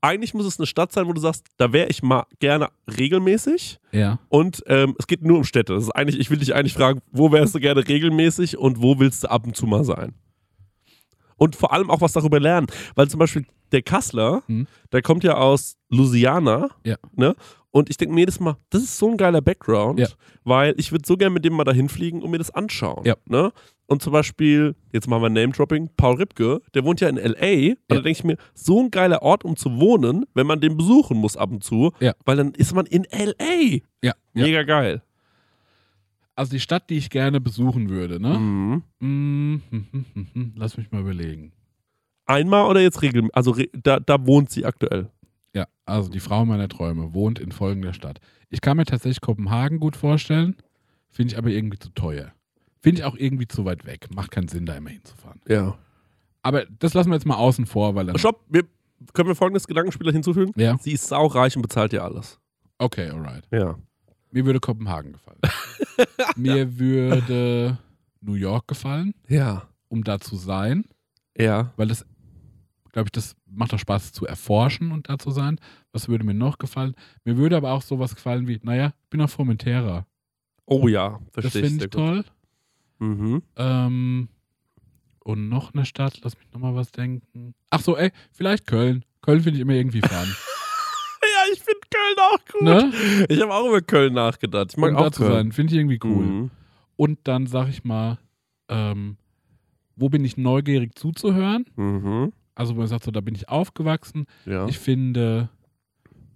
[0.00, 2.68] eigentlich muss es eine Stadt sein, wo du sagst, da wäre ich mal gerne
[2.98, 3.78] regelmäßig.
[3.92, 4.18] ja.
[4.28, 5.74] Und ähm, es geht nur um Städte.
[5.74, 8.98] Das ist eigentlich, ich will dich eigentlich fragen, wo wärst du gerne regelmäßig und wo
[8.98, 10.14] willst du ab und zu mal sein?
[11.36, 12.66] Und vor allem auch was darüber lernen.
[12.94, 14.66] Weil zum Beispiel der Kassler, Mhm.
[14.92, 16.68] der kommt ja aus Louisiana.
[16.84, 16.96] Ja.
[17.16, 17.34] Ne?
[17.70, 20.06] Und ich denke mir jedes Mal, das ist so ein geiler Background, Ja.
[20.44, 23.04] weil ich würde so gerne mit dem mal dahin fliegen und mir das anschauen.
[23.04, 23.16] Ja.
[23.26, 23.50] Ne?
[23.86, 27.70] Und zum Beispiel, jetzt machen wir Name-Dropping, Paul Ripke, der wohnt ja in L.A.
[27.72, 30.76] Und da denke ich mir, so ein geiler Ort, um zu wohnen, wenn man den
[30.76, 31.92] besuchen muss ab und zu,
[32.24, 33.80] weil dann ist man in L.A.
[34.32, 35.02] Mega geil.
[36.36, 38.38] Also die Stadt, die ich gerne besuchen würde, ne?
[38.38, 38.82] Mhm.
[39.00, 40.52] Mm, hm, hm, hm.
[40.56, 41.52] Lass mich mal überlegen.
[42.26, 43.36] Einmal oder jetzt regelmäßig?
[43.36, 45.10] Also re da, da wohnt sie aktuell.
[45.54, 48.20] Ja, also die Frau meiner Träume wohnt in folgender Stadt.
[48.50, 50.56] Ich kann mir tatsächlich Kopenhagen gut vorstellen,
[51.08, 52.32] finde ich aber irgendwie zu teuer.
[52.80, 54.08] Finde ich auch irgendwie zu weit weg.
[54.14, 55.40] Macht keinen Sinn, da immer hinzufahren.
[55.48, 55.78] Ja.
[56.42, 58.18] Aber das lassen wir jetzt mal außen vor, weil dann.
[58.18, 58.64] Stopp, wir,
[59.12, 60.52] können wir folgendes Gedankenspiel hinzufügen?
[60.56, 62.40] Ja, Sie ist saureich und bezahlt ja alles.
[62.78, 63.44] okay, alright.
[63.52, 63.76] Ja.
[64.34, 65.38] Mir würde Kopenhagen gefallen.
[66.36, 67.78] Mir würde
[68.20, 69.68] New York gefallen, Ja.
[69.88, 70.84] um da zu sein,
[71.38, 71.72] Ja.
[71.76, 72.04] weil das,
[72.90, 75.60] glaube ich, das macht auch Spaß zu erforschen und da zu sein.
[75.92, 76.96] Was würde mir noch gefallen?
[77.24, 80.04] Mir würde aber auch sowas gefallen wie, naja, ich bin auf Formentera.
[80.66, 82.24] Oh ja, Das verstehe ich finde sehr ich toll.
[82.98, 83.42] Mhm.
[83.54, 84.28] Ähm,
[85.20, 87.54] und noch eine Stadt, lass mich nochmal was denken.
[87.70, 89.04] Ach so, ey, vielleicht Köln.
[89.22, 90.10] Köln finde ich immer irgendwie fun.
[91.24, 92.62] Ja, ich finde Köln auch gut.
[92.62, 92.92] ne?
[93.28, 94.72] Ich habe auch über Köln nachgedacht.
[94.72, 96.24] Ich mag Um auch da zu sein, finde ich irgendwie cool.
[96.24, 96.50] Mhm.
[96.96, 98.18] Und dann sag ich mal,
[98.68, 99.16] ähm,
[99.96, 101.66] wo bin ich neugierig zuzuhören?
[101.76, 102.32] Mhm.
[102.54, 104.26] Also, wo man sagt, so, da bin ich aufgewachsen.
[104.46, 104.66] Ja.
[104.68, 105.48] Ich finde,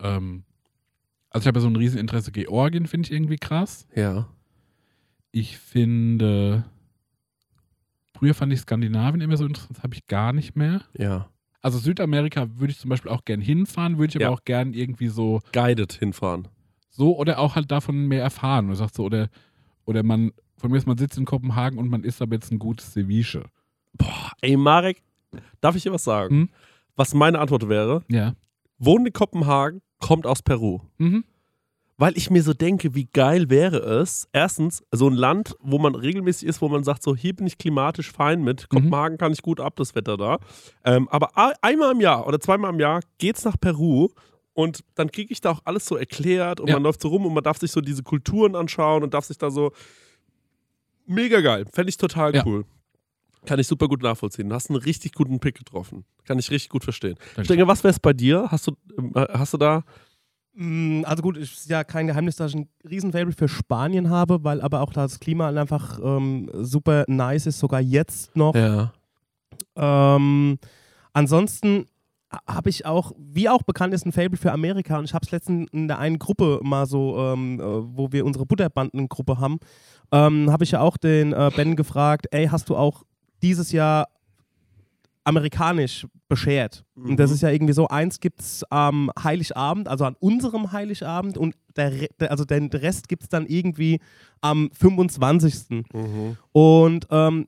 [0.01, 0.43] ähm,
[1.30, 3.86] also ich habe ja so ein Rieseninteresse, Georgien finde ich irgendwie krass.
[3.95, 4.28] ja.
[5.30, 6.64] Ich finde,
[8.16, 10.80] früher fand ich Skandinavien immer so interessant, das habe ich gar nicht mehr.
[10.97, 11.28] Ja.
[11.61, 14.30] Also Südamerika würde ich zum Beispiel auch gern hinfahren, würde ich aber Ja.
[14.30, 16.48] auch gern irgendwie so, Guided hinfahren.
[16.90, 18.66] so oder auch halt davon mehr erfahren.
[18.66, 19.28] Man sagt so, oder,
[19.84, 22.59] oder man, von mir ist, man sitzt in Kopenhagen und man isst aber jetzt ein
[22.59, 23.44] gutes Ceviche.
[23.94, 25.02] Boah, ey, Marek,
[25.61, 26.34] darf ich dir was sagen?
[26.34, 26.48] Hm?
[26.96, 28.02] Was meine Antwort wäre?
[28.09, 28.34] Ja.
[28.78, 30.80] Wohnt in Kopenhagen, kommt aus Peru.
[30.98, 31.24] Mhm.
[32.01, 35.96] Weil ich mir so denke, wie geil wäre es, erstens, so ein Land, wo man
[35.96, 39.42] regelmäßig ist, wo man sagt, so hier bin ich klimatisch fein mit, Kopenhagen kann ich
[39.42, 40.38] gut ab, das Wetter da.
[40.84, 44.11] Ähm, aber einmal im Jahr oder zweimal im Jahr geht's nach Peru
[44.55, 46.74] und dann kriege ich da auch alles so erklärt und Ja.
[46.74, 49.36] man läuft so rum und man darf sich so diese Kulturen anschauen und darf sich
[49.38, 49.72] da so.
[51.07, 51.64] Mega geil.
[51.72, 52.44] Fände ich total Ja.
[52.46, 52.64] cool.
[53.46, 54.49] Kann ich super gut nachvollziehen.
[54.49, 56.05] Du hast einen richtig guten Pick getroffen.
[56.26, 57.14] Kann ich richtig gut verstehen.
[57.34, 57.42] Danke.
[57.42, 58.49] Ich denke, was wäre es bei dir?
[58.51, 59.84] Hast du, ähm, hast du da.
[60.61, 64.42] Mm, Also gut, es ist ja kein Geheimnis, dass ich ein Riesenfavorite für Spanien habe,
[64.42, 68.56] weil aber auch das Klima einfach ähm, super nice ist, sogar jetzt noch.
[68.56, 68.92] Ja.
[69.76, 70.59] Ähm,
[71.12, 71.86] ansonsten
[72.46, 75.30] habe ich auch, wie auch bekannt ist, ein Fable für Amerika und ich habe es
[75.30, 79.61] letztens in der einen Gruppe mal so, ähm, äh, wo wir unsere Butterbandengruppe haben,
[80.11, 83.04] ähm, habe ich ja auch den äh, Ben gefragt, ey, hast du auch
[83.42, 84.09] dieses Jahr
[85.28, 86.84] amerikanisch beschert?
[86.94, 87.34] Und das Mhm.
[87.34, 91.90] ist ja irgendwie so, eins gibt es am Heiligabend, also an unserem Heiligabend und der,
[92.18, 94.00] der, also den Rest gibt es dann irgendwie
[94.40, 95.84] am 25.
[95.92, 96.36] Mhm.
[96.52, 97.46] Und ähm,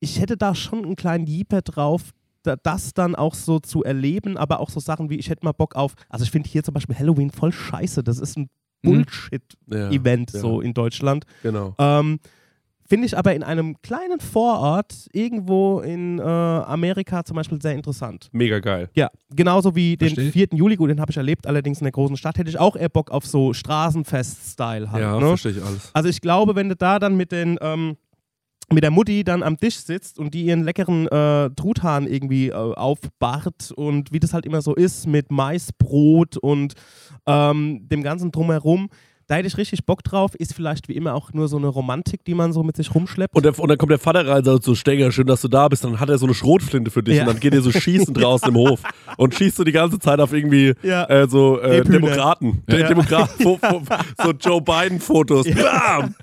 [0.00, 2.10] ich hätte da schon einen kleinen Jeeper drauf,
[2.42, 5.52] da, das dann auch so zu erleben, aber auch so Sachen wie, ich hätte mal
[5.52, 8.48] Bock auf, also ich finde hier zum Beispiel Halloween voll scheiße, das ist ein
[8.82, 9.04] Mhm.
[9.04, 10.40] Bullshit-Event ja.
[10.40, 11.24] so in Deutschland.
[11.42, 11.74] Genau.
[11.78, 12.18] Ähm,
[12.88, 18.28] finde ich aber in einem kleinen Vorort irgendwo in äh, Amerika zum Beispiel sehr interessant.
[18.32, 18.90] Mega geil.
[18.94, 20.32] Ja, genauso wie den Versteh ich.
[20.32, 20.48] 4.
[20.52, 22.88] Juli, gut, den habe ich erlebt, allerdings in der großen Stadt, hätte ich auch eher
[22.88, 25.02] Bock auf so Straßenfest-Style halt.
[25.02, 25.26] ja, ne?
[25.26, 25.90] verstehe ich alles.
[25.92, 27.96] Also ich glaube, wenn du da dann mit den ähm,
[28.72, 32.52] mit der Mutti dann am Tisch sitzt und die ihren leckeren äh, Truthahn irgendwie äh,
[32.52, 36.74] aufbart und wie das halt immer so ist mit Maisbrot und
[37.26, 38.88] ähm, dem ganzen drumherum,
[39.28, 40.34] da hätte ich richtig Bock drauf.
[40.36, 43.34] Ist vielleicht wie immer auch nur so eine Romantik, die man so mit sich rumschleppt.
[43.34, 45.48] Und, der, und dann kommt der Vater rein und sagt so, Stenger, schön, dass du
[45.48, 45.82] da bist.
[45.84, 47.22] Dann hat er so eine Schrotflinte für dich Ja.
[47.22, 48.80] und dann geht er so schießen draußen im Hof
[49.16, 51.04] und schießt so die ganze Zeit auf irgendwie Ja.
[51.08, 51.82] äh, so äh.
[51.82, 52.62] Demokraten.
[52.68, 52.88] De Ja.
[52.88, 53.82] Demokraten fo- fo-
[54.22, 55.46] so Joe Biden-Fotos.
[55.50, 56.14] Bam!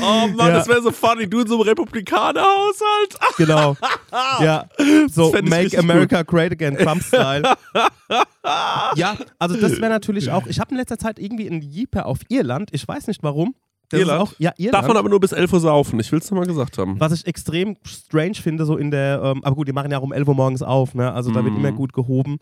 [0.00, 0.48] Oh Mann, Ja.
[0.54, 1.28] das wäre so funny.
[1.28, 3.36] Du in so einem Republikaner-Haushalt.
[3.36, 3.76] Genau.
[4.40, 4.64] ja.
[5.08, 7.42] So Make America Great Again, Trump-Style.
[8.96, 10.46] Ja, also das wäre natürlich auch.
[10.46, 12.70] Ich habe in letzter Zeit irgendwie einen Jeeper auf Irland.
[12.72, 13.54] Ich weiß nicht warum.
[13.92, 14.20] Irland?
[14.20, 14.86] Auch, ja, Irland.
[14.86, 15.98] Man aber nur bis 11 Uhr saufen.
[16.00, 17.00] Ich will es nochmal gesagt haben.
[17.00, 20.02] Was ich extrem strange finde, so in der, ähm, aber gut, die machen ja auch
[20.02, 21.10] um 11 Uhr morgens auf, ne?
[21.12, 21.60] Also da wird Mhm.
[21.60, 22.36] immer gut gehoben.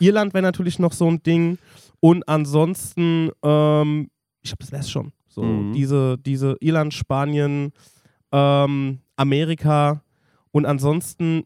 [0.00, 1.58] Irland wäre natürlich noch so ein Ding.
[2.00, 4.10] Und ansonsten, ähm,
[4.42, 5.12] ich glaube, das wäre es schon.
[5.28, 5.72] So, Mhm.
[5.72, 7.72] diese, diese Irland, Spanien,
[8.32, 10.02] ähm, Amerika
[10.50, 11.44] und ansonsten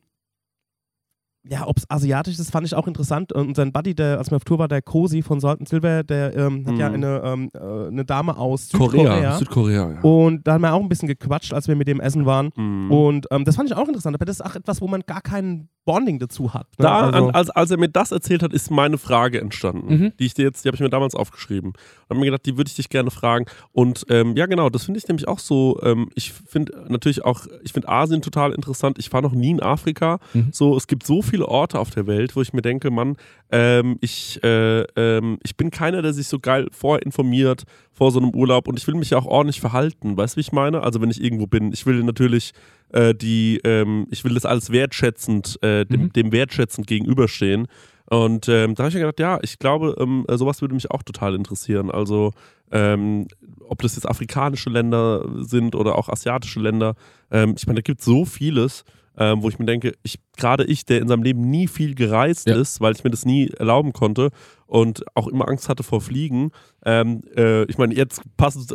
[1.49, 3.33] ja, ob es asiatisch ist, fand ich auch interessant.
[3.33, 6.05] Und sein Buddy, der, als wir auf Tour war, der Kosi von Salt and Silver,
[6.05, 6.95] der ähm, hat ja Mhm.
[6.95, 9.39] eine, ähm, äh, eine Dame aus Südkorea.
[9.39, 10.01] Südkorea, ja.
[10.03, 12.51] Und da haben wir auch ein bisschen gequatscht, als wir mit dem essen waren.
[12.55, 12.91] Mhm.
[12.93, 14.15] Und ähm, das fand ich auch interessant.
[14.15, 16.67] Aber das ist auch etwas, wo man gar kein Bonding dazu hat.
[16.79, 16.85] Ne?
[16.85, 20.13] Da, also, an, als, als er mir das erzählt hat, ist meine Frage entstanden, Mhm.
[20.19, 21.71] die ich dir jetzt, die habe ich mir damals aufgeschrieben.
[21.71, 23.47] Und habe mir gedacht, die würde ich dich gerne fragen.
[23.73, 25.81] Und ähm, ja, genau, das finde ich nämlich auch so.
[25.83, 28.99] Ähm, ich finde natürlich auch, ich finde Asien total interessant.
[28.99, 30.19] Ich war noch nie in Afrika.
[30.35, 30.49] Mhm.
[30.53, 33.17] So, es gibt so viele Orte auf der Welt, wo ich mir denke, Mann,
[33.51, 38.31] ähm, ich, äh, ähm, ich bin keiner, der sich so geil vorinformiert vor so einem
[38.31, 40.17] Urlaub und ich will mich ja auch ordentlich verhalten.
[40.17, 40.83] Weißt du, wie ich meine?
[40.83, 42.53] Also wenn ich irgendwo bin, ich will natürlich
[42.93, 46.13] äh, die, ähm, ich will das alles wertschätzend, äh, dem, Mhm.
[46.13, 47.67] dem wertschätzend gegenüberstehen.
[48.07, 50.91] Und ähm, da habe ich mir gedacht, ja, ich glaube, ähm, äh, sowas würde mich
[50.91, 51.91] auch total interessieren.
[51.91, 52.33] Also
[52.71, 53.27] ähm,
[53.69, 56.95] ob das jetzt afrikanische Länder sind oder auch asiatische Länder.
[57.31, 58.85] Ähm, ich meine, da gibt es so vieles,
[59.17, 62.49] ähm, wo ich mir denke, ich, gerade ich, der in seinem Leben nie viel gereist
[62.49, 62.57] Ja.
[62.57, 64.31] ist, weil ich mir das nie erlauben konnte
[64.67, 66.51] und auch immer Angst hatte vor Fliegen.
[66.85, 68.75] Ähm, äh, ich meine, jetzt passt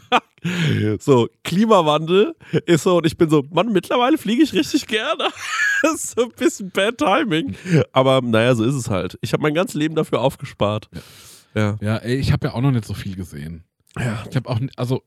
[1.00, 2.34] so, Klimawandel
[2.66, 5.28] ist so, und ich bin so, Mann, mittlerweile fliege ich richtig gerne.
[5.82, 7.54] das ist so ein bisschen bad timing.
[7.92, 9.18] Aber naja, so ist es halt.
[9.22, 10.88] Ich habe mein ganzes Leben dafür aufgespart.
[11.54, 11.78] Ja.
[11.80, 13.64] Ja, ey, ich habe ja auch noch nicht so viel gesehen.
[13.98, 14.24] Ja.
[14.28, 15.02] Ich habe auch, also,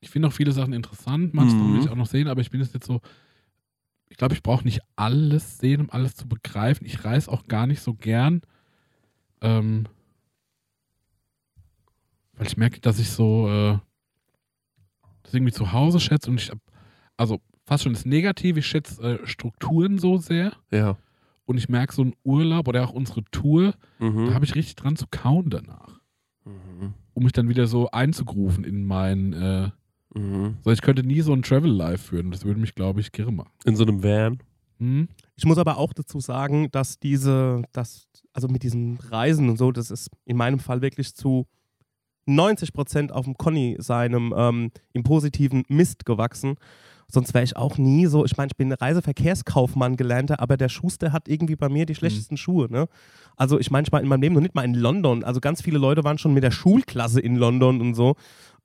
[0.00, 1.74] ich finde auch viele Sachen interessant, manches Mhm.
[1.74, 3.00] will ich auch noch sehen, aber ich bin jetzt nicht so,
[4.08, 6.86] ich glaube, ich brauche nicht alles sehen, um alles zu begreifen.
[6.86, 8.42] Ich reise auch gar nicht so gern,
[9.40, 9.86] ähm,
[12.34, 13.78] weil ich merke, dass ich so äh,
[15.22, 16.58] das irgendwie zu Hause schätze und ich hab,
[17.16, 20.96] also fast schon das Negative, ich schätze äh, Strukturen so sehr Ja.
[21.44, 24.34] und ich merke so einen Urlaub oder auch unsere Tour, da Mhm.
[24.34, 26.00] habe ich richtig dran zu kauen danach
[26.44, 26.94] Mhm.
[27.14, 29.70] um mich dann wieder so einzugrufen in mein, äh,
[30.14, 30.56] Mhm.
[30.62, 32.30] so ich könnte nie so ein Travel Life führen.
[32.32, 33.50] Das würde mich, glaube ich, kirre machen.
[33.64, 34.38] In so einem Van.
[34.78, 35.08] Hm?
[35.36, 39.70] Ich muss aber auch dazu sagen, dass diese, dass, also mit diesen Reisen und so,
[39.72, 41.46] das ist in meinem Fall wirklich zu
[42.26, 46.56] 90 Prozent auf dem Conny seinem ähm, im positiven Mist gewachsen.
[47.08, 51.12] Sonst wäre ich auch nie so, ich meine, ich bin Reiseverkehrskaufmann gelernter, aber der Schuster
[51.12, 52.68] hat irgendwie bei mir die schlechtesten Schuhe.
[52.70, 52.86] Ne?
[53.36, 55.22] Also ich meine, ich war in meinem Leben noch nicht mal in London.
[55.22, 58.14] Also ganz viele Leute waren schon mit der Schulklasse in London und so.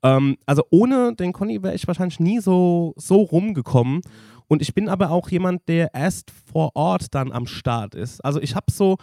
[0.02, 4.00] Ähm, also ohne den Conny wäre ich wahrscheinlich nie so, so rumgekommen.
[4.46, 8.24] Und ich bin aber auch jemand, der erst vor Ort dann am Start ist.
[8.24, 8.96] Also ich habe so,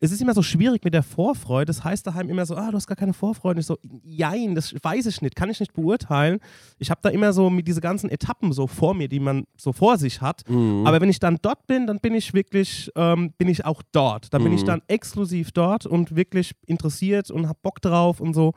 [0.00, 1.66] es ist immer so schwierig mit der Vorfreude.
[1.66, 3.60] Das heißt daheim immer so, ah, du hast gar keine Vorfreude.
[3.60, 6.38] Ich so, jein, das weiß ich nicht, kann ich nicht beurteilen.
[6.78, 9.72] Ich habe da immer so mit diese ganzen Etappen so vor mir, die man so
[9.72, 10.48] vor sich hat.
[10.48, 10.86] Mhm.
[10.86, 14.32] Aber wenn ich dann dort bin, dann bin ich wirklich, ähm, bin ich auch dort.
[14.32, 14.66] Dann bin ich Mhm.
[14.66, 18.52] dann exklusiv dort und wirklich interessiert und hab Bock drauf und so.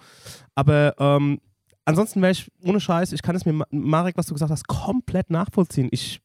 [0.55, 1.39] Aber ähm,
[1.85, 4.67] ansonsten wäre ich ohne Scheiß, ich kann es mir, Ma- Marek, was du gesagt hast,
[4.67, 5.87] komplett nachvollziehen.
[5.91, 6.21] Ich,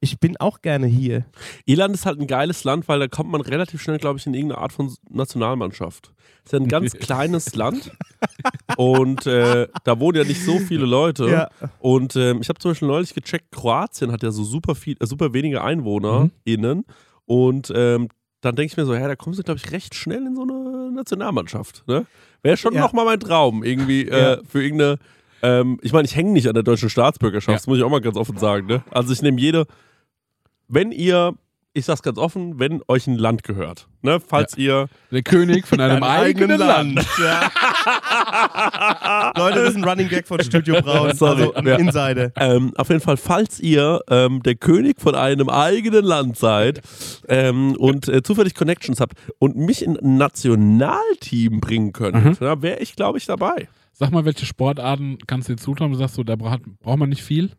[0.00, 1.24] ich bin auch gerne hier.
[1.66, 4.34] Irland ist halt ein geiles Land, weil da kommt man relativ schnell, glaube ich, in
[4.34, 6.12] irgendeine Art von Nationalmannschaft.
[6.44, 7.92] Ist ja ein ganz kleines Land
[8.76, 11.28] und äh, da wohnen ja nicht so viele Leute.
[11.28, 11.48] Ja.
[11.78, 15.06] Und ähm, ich habe zum Beispiel neulich gecheckt, Kroatien hat ja so super viel, äh,
[15.06, 16.84] super wenige EinwohnerInnen.
[17.26, 18.08] Und ähm,
[18.40, 20.42] dann denke ich mir so, ja, da kommst du, glaube ich, recht schnell in so
[20.42, 21.84] eine Nationalmannschaft.
[21.86, 22.06] Ne?
[22.42, 22.80] Wäre schon Ja.
[22.80, 24.34] noch mal mein Traum, irgendwie Ja.
[24.34, 24.98] äh, für irgendeine.
[25.42, 27.54] Ähm, ich meine, ich hänge nicht an der deutschen Staatsbürgerschaft, Ja.
[27.56, 28.66] das muss ich auch mal ganz offen sagen.
[28.66, 28.82] Ne?
[28.90, 29.66] Also ich nehme jede,
[30.70, 31.34] wenn ihr,
[31.72, 34.18] ich sag's ganz offen, wenn euch ein Land gehört, ne?
[34.20, 37.06] falls ihr Der König von einem eigenen Land.
[37.22, 37.50] Ja.
[39.36, 41.12] Leute, das ist ein Running Gag von Studio Braun.
[41.16, 41.50] Sorry.
[41.54, 41.76] Also Ja.
[41.76, 42.32] Insider.
[42.36, 46.80] Ähm, auf jeden Fall, falls ihr ähm, der König von einem eigenen Land seid
[47.28, 52.36] ähm, und äh, zufällig Connections habt und mich in ein Nationalteam bringen könnt, Mhm.
[52.40, 53.68] da wäre ich, glaube ich, dabei.
[53.92, 55.92] Sag mal, welche Sportarten kannst du dir zutrauen?
[55.92, 57.50] Du sagst so, da braucht man nicht viel.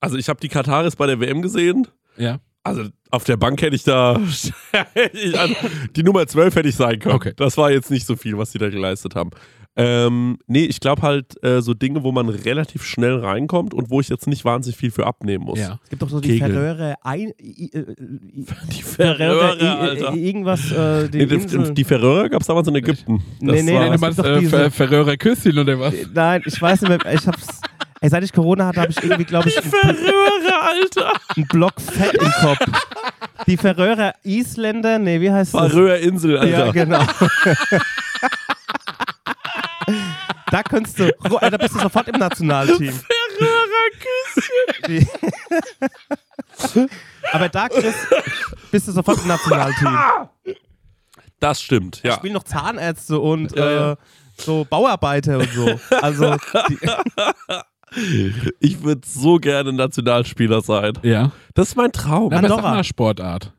[0.00, 1.86] Also ich habe die Kataris bei der WM gesehen.
[2.16, 2.38] Ja.
[2.62, 4.14] Also auf der Bank hätte ich da
[5.34, 5.54] also,
[5.94, 7.14] die Nummer 12 hätte ich sein können.
[7.14, 7.32] Okay.
[7.36, 9.30] Das war jetzt nicht so viel, was die da geleistet haben.
[9.78, 14.00] Ähm, nee, ich glaube halt äh, so Dinge, wo man relativ schnell reinkommt und wo
[14.00, 15.58] ich jetzt nicht wahnsinnig viel für abnehmen muss.
[15.58, 15.78] Ja.
[15.84, 16.50] Es gibt doch so die Kegel.
[16.50, 17.70] Färöer ein, i, i,
[18.72, 23.22] Die i, i, irgendwas, äh, die Nee, die, die Färöer gab es damals in Ägypten.
[23.40, 25.94] Das Nee, nee, war, nee, du meinst äh, diese- Ferröhrer Küsschen oder was?
[26.12, 27.60] Nein, ich weiß nicht mehr, ich hab's.
[28.00, 31.12] Ey, seit ich Corona hatte, habe ich irgendwie, glaube ich, Bl- Färöer, Alter.
[31.34, 32.58] einen Block Fett im Kopf.
[33.46, 35.70] Die Färöer Isländer, nee, wie heißt das?
[35.72, 36.66] Färöer Insel, Alter.
[36.66, 37.02] Ja, genau.
[40.50, 43.00] da könntest du, äh, da bist du sofort im Nationalteam.
[44.88, 45.06] Die-
[47.32, 47.94] Aber da, Chris,
[48.70, 49.98] bist du sofort im Nationalteam.
[51.40, 52.14] Das stimmt, Ich ja.
[52.14, 53.92] spiele noch Zahnärzte und Ja, ja.
[53.92, 53.96] Äh,
[54.38, 55.80] so Bauarbeiter und so.
[56.02, 56.36] Also,
[56.68, 56.78] die,
[58.60, 60.92] Ich würde so gerne Nationalspieler sein.
[61.02, 61.32] Ja.
[61.54, 62.30] Das ist mein Traum.
[62.30, 62.74] Sag Andorra.
[62.74, 63.52] mal Sportart.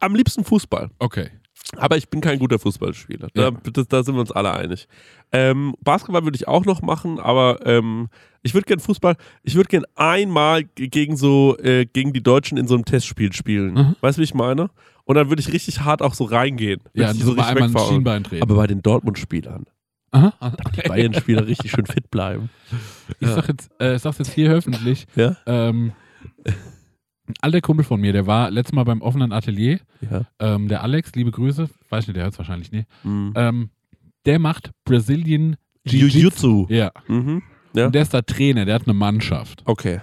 [0.00, 0.90] Am liebsten Fußball.
[0.98, 1.30] Okay.
[1.76, 3.28] Aber ich bin kein guter Fußballspieler.
[3.34, 3.50] Da, Ja.
[3.72, 4.88] das, da sind wir uns alle einig.
[5.32, 8.08] Ähm, Basketball würde ich auch noch machen, aber ähm,
[8.42, 12.66] ich würde gern Fußball, ich würde gern einmal gegen so, äh, gegen die Deutschen in
[12.66, 13.74] so einem Testspiel spielen.
[13.74, 13.96] Mhm.
[14.00, 14.70] Weißt du, wie ich meine?
[15.04, 16.80] Und dann würde ich richtig hart auch so reingehen.
[16.94, 17.88] Ja, ich so mal einmal ein.
[17.88, 18.42] Schienbein drehen.
[18.42, 19.64] Aber bei den Dortmund-Spielern,
[20.10, 20.32] Aha.
[20.76, 22.50] die Bayern-Spieler richtig schön fit bleiben.
[23.20, 25.06] Ich sag jetzt, äh, sag's jetzt hier öffentlich.
[25.14, 25.36] Ja?
[25.46, 25.92] Ähm,
[26.44, 29.80] ein alter Kumpel von mir, der war letztes Mal beim offenen Atelier.
[30.00, 30.22] Ja.
[30.38, 31.68] Ähm, der Alex, liebe Grüße.
[31.90, 32.84] Weiß nicht, der hört's wahrscheinlich nie.
[33.02, 33.32] Mhm.
[33.36, 33.70] Ähm,
[34.24, 36.66] der macht Brazilian Jiu-Jitsu.
[36.66, 36.66] Jiu-Jitsu.
[36.70, 36.92] Ja.
[37.06, 37.42] Mhm.
[37.74, 37.86] Ja.
[37.86, 39.62] Und der ist da Trainer, der hat eine Mannschaft.
[39.66, 40.00] Okay.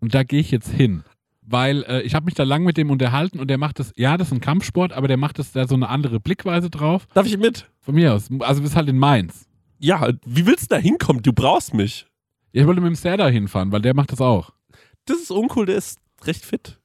[0.00, 1.04] Und da gehe ich jetzt hin.
[1.48, 4.16] Weil äh, ich habe mich da lang mit dem unterhalten und der macht das, ja,
[4.16, 7.06] das ist ein Kampfsport, aber der macht das da so eine andere Blickweise drauf.
[7.14, 7.70] Darf ich mit?
[7.80, 8.28] Von mir aus.
[8.40, 9.46] Also du bist halt in Mainz.
[9.78, 11.22] Ja, wie willst du da hinkommen?
[11.22, 12.06] Du brauchst mich.
[12.50, 14.50] Ich wollte mit dem Serda hinfahren, weil der macht das auch.
[15.04, 16.80] Das ist uncool, der ist recht fit.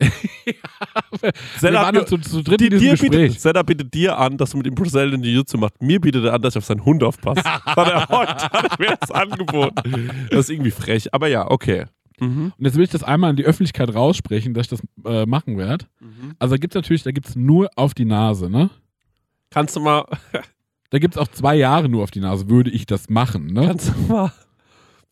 [0.00, 3.42] Wir Zella, waren zu, zu dritt die, in diesem Gespräch.
[3.42, 5.82] bietet, bietet dir an, dass du mit ihm Brazilian Jiu-Jitsu machst.
[5.82, 7.42] Mir bietet er an, dass ich auf seinen Hund aufpasse.
[7.44, 10.28] hat er heute hat mir das angeboten.
[10.30, 11.86] Das ist irgendwie frech, aber ja, okay.
[12.20, 12.52] Mhm.
[12.56, 15.56] Und jetzt will ich das einmal in die Öffentlichkeit raussprechen, dass ich das äh, machen
[15.56, 15.86] werde.
[16.00, 16.34] Mhm.
[16.38, 18.70] Also da gibt es natürlich, da gibt es nur auf die Nase, ne?
[19.50, 20.04] Kannst du mal,
[20.90, 23.66] Da gibt es auch zwei Jahre nur auf die Nase, würde ich das machen, ne?
[23.66, 24.32] kannst du mal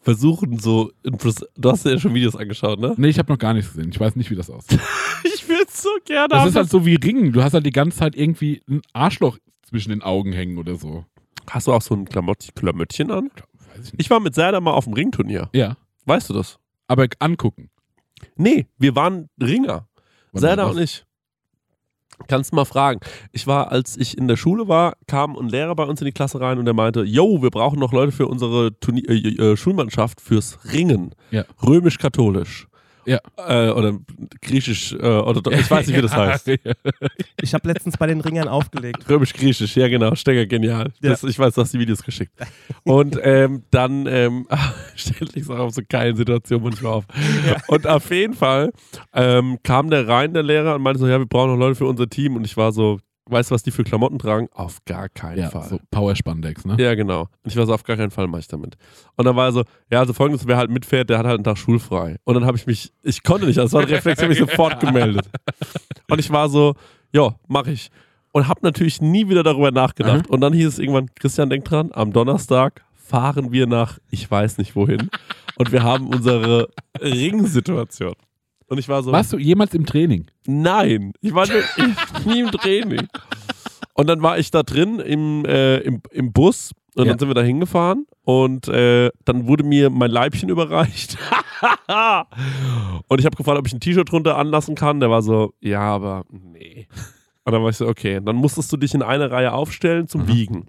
[0.01, 2.95] versuchen, so, du hast ja schon Videos angeschaut, ne?
[2.97, 3.91] Nee, ich habe noch gar nichts gesehen.
[3.91, 4.81] Ich weiß nicht, wie das aussieht.
[5.25, 7.33] Ich will es so gerne Das ist halt so wie Ringen.
[7.33, 11.05] Du hast halt die ganze Zeit irgendwie ein Arschloch zwischen den Augen hängen oder so.
[11.49, 13.31] Hast du auch so ein Klamott Klamöttchen an?
[13.83, 13.93] Ich.
[13.97, 15.51] Ich war mit Zerda mal auf dem Ringturnier.
[15.53, 15.77] Ja,
[16.07, 16.59] Weißt du das?
[16.89, 17.71] Aber angucken.
[18.37, 19.89] Nee, wir waren Ringer.
[20.33, 20.75] Das?
[20.77, 21.05] und ich.
[22.29, 23.01] Kannst du mal fragen.
[23.33, 26.13] Ich war, als ich in der Schule war, kam ein Lehrer bei uns in die
[26.13, 29.57] Klasse rein und der meinte, yo, wir brauchen noch Leute für unsere Turni äh, äh,
[29.57, 31.15] Schulmannschaft fürs Ringen.
[31.31, 31.45] Ja.
[31.63, 32.69] Römisch-katholisch.
[33.07, 33.21] Ja.
[33.37, 33.99] Äh, oder
[34.43, 36.49] griechisch, äh, oder ich weiß nicht, wie das heißt.
[37.41, 39.09] Ich habe letztens bei den Ringern aufgelegt.
[39.09, 40.93] Römisch-griechisch, ja genau, Stecker, genial.
[41.01, 41.11] Ja.
[41.11, 42.33] Das, ich weiß, du hast die Videos geschickt.
[42.85, 44.47] Und ähm, dann ähm,
[44.97, 47.05] stelle ich es auch auf so geilen Situationen manchmal auf.
[47.69, 48.73] Und auf jeden Fall
[49.15, 51.87] ähm, kam der rein, der Lehrer, und meinte so, ja, wir brauchen noch Leute für
[51.87, 52.37] unser Team.
[52.37, 52.99] Und ich war so,
[53.29, 54.49] weißt du, was die für Klamotten tragen?
[54.55, 55.69] Auf gar keinen Ja, Fall.
[55.69, 56.77] so Power-Spandex, ne?
[56.79, 57.23] Ja, genau.
[57.23, 58.77] Und ich war so, auf gar keinen Fall mache ich damit.
[59.17, 61.45] Und dann war er so, ja, also folgendes, wer halt mitfährt, der hat halt einen
[61.45, 62.17] Tag schulfrei.
[62.25, 64.39] Und dann habe ich mich, ich konnte nicht, das war ein Reflex, ich habe mich
[64.39, 65.29] sofort gemeldet.
[66.09, 66.75] Und ich war so,
[67.13, 67.91] ja, mache ich.
[68.33, 70.29] Und habe natürlich nie wieder darüber nachgedacht.
[70.29, 74.59] Und dann hieß es irgendwann, Christian, denk dran, am Donnerstag fahren wir nach, ich weiß
[74.59, 75.09] nicht wohin.
[75.57, 76.69] Und wir haben unsere
[77.01, 78.15] Ringsituation.
[78.69, 80.27] Und ich war so, Warst du jemals im Training?
[80.47, 83.07] Nein, ich war ich, nie im Training.
[83.95, 87.13] Und dann war ich da drin im, äh, im, im Bus und Ja.
[87.13, 91.17] dann sind wir da hingefahren und äh, dann wurde mir mein Leibchen überreicht.
[93.09, 95.01] und ich habe gefragt, ob ich ein T-Shirt drunter anlassen kann.
[95.01, 96.89] Der war so, ja, aber nee.
[97.45, 100.27] Und dann war ich so, okay, dann musstest du dich in eine Reihe aufstellen zum
[100.27, 100.67] Wiegen.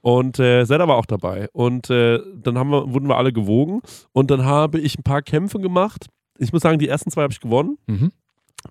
[0.00, 1.48] Und äh, Zelda war auch dabei.
[1.52, 3.80] Und äh, dann haben wir, wurden wir alle gewogen.
[4.12, 6.06] Und dann habe ich ein paar Kämpfe gemacht.
[6.42, 8.12] Ich muss sagen, die ersten zwei habe ich gewonnen Mhm.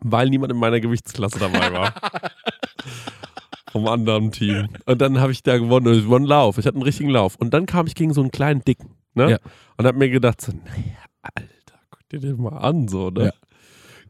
[0.02, 1.94] weil niemand in meiner Gewichtsklasse dabei war.
[3.72, 4.68] Vom anderen Team.
[4.86, 5.88] Und dann habe ich da gewonnen.
[5.88, 6.58] Und es war ein Lauf.
[6.58, 7.36] Ich hatte einen richtigen Lauf.
[7.38, 8.96] Und dann kam ich gegen so einen kleinen Dicken.
[9.14, 9.32] Ne?
[9.32, 9.38] Ja.
[9.78, 12.88] Und habe mir gedacht, so, naja, Alter, guck dir den mal an.
[12.90, 13.26] So, ne?
[13.26, 13.32] Ja.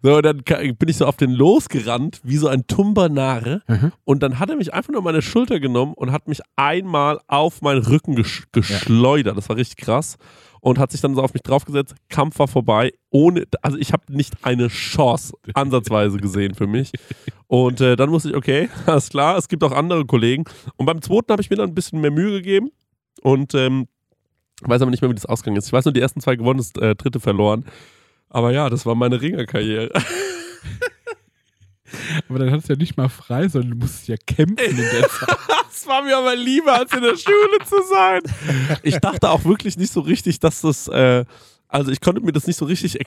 [0.04, 3.62] So, und dann bin ich so auf den losgerannt, wie so ein Tumbernare.
[3.68, 3.92] Mhm.
[4.04, 7.62] Und dann hat er mich einfach nur meine Schulter genommen und hat mich einmal auf
[7.62, 9.38] meinen Rücken gesch geschleudert.
[9.38, 10.18] Das war richtig krass.
[10.62, 11.96] Und hat sich dann so auf mich draufgesetzt.
[12.10, 12.94] Kampf war vorbei.
[13.10, 16.92] Ohne, also ich habe nicht eine Chance ansatzweise gesehen für mich.
[17.48, 20.46] Und äh, dann musste ich, okay, alles klar, es gibt auch andere Kollegen.
[20.78, 22.70] Und beim zweiten habe ich mir dann ein bisschen mehr Mühe gegeben.
[23.22, 23.88] Und ähm,
[24.62, 25.68] weiß aber nicht mehr, wie das ausgegangen ist.
[25.68, 27.66] Ich weiß nur, die ersten zwei gewonnen, das äh, dritte verloren.
[28.30, 29.92] Aber ja, das war meine Ringerkarriere.
[32.30, 35.10] Aber dann hast du ja nicht mal frei, sondern du musst ja kämpfen in der
[35.10, 35.38] Zeit.
[35.72, 38.22] Das war mir aber lieber, als in der Schule zu sein.
[38.84, 41.26] Ich dachte auch wirklich nicht so richtig, dass das, äh,
[41.70, 43.00] also ich konnte mir das nicht so richtig.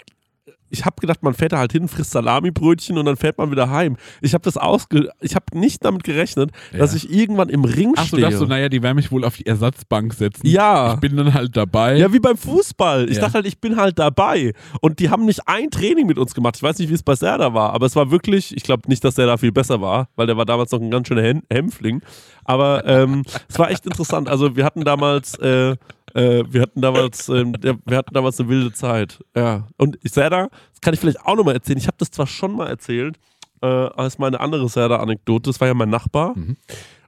[0.75, 3.71] Ich habe gedacht, man fährt da halt hin, frisst Salamibrötchen und dann fährt man wieder
[3.71, 3.97] heim.
[4.21, 6.97] Ich habe das ausge, ich habe nicht damit gerechnet, dass Ja.
[6.97, 8.23] ich irgendwann im Ring Ach stehe.
[8.23, 10.47] dachtest du, naja, die werden mich wohl auf die Ersatzbank setzen.
[10.47, 10.95] ja.
[10.95, 11.97] Ich bin dann halt dabei.
[11.97, 13.09] Ja, wie beim Fußball.
[13.09, 13.23] Ich Ja.
[13.23, 14.53] dachte halt, ich bin halt dabei.
[14.81, 16.57] Und die haben nicht ein Training mit uns gemacht.
[16.57, 19.05] Ich weiß nicht, wie es bei Serda war, aber es war wirklich, ich glaube nicht,
[19.05, 21.43] dass der da viel besser war, weil der war damals noch ein ganz schöner Hän-
[21.51, 22.03] Hämpfling.
[22.45, 24.29] Aber ähm, es war echt interessant.
[24.29, 25.77] Also wir hatten damals, äh,
[26.15, 29.23] äh, wir hatten damals, der, wir hatten damals eine wilde Zeit.
[29.37, 29.69] Ja.
[29.77, 31.79] Und Serda, das kann ich vielleicht auch nochmal erzählen.
[31.79, 33.19] Ich habe das zwar schon mal erzählt,
[33.63, 35.51] äh, als meine andere Serda-Anekdote.
[35.51, 36.37] Das war ja mein Nachbar.
[36.37, 36.57] Mhm.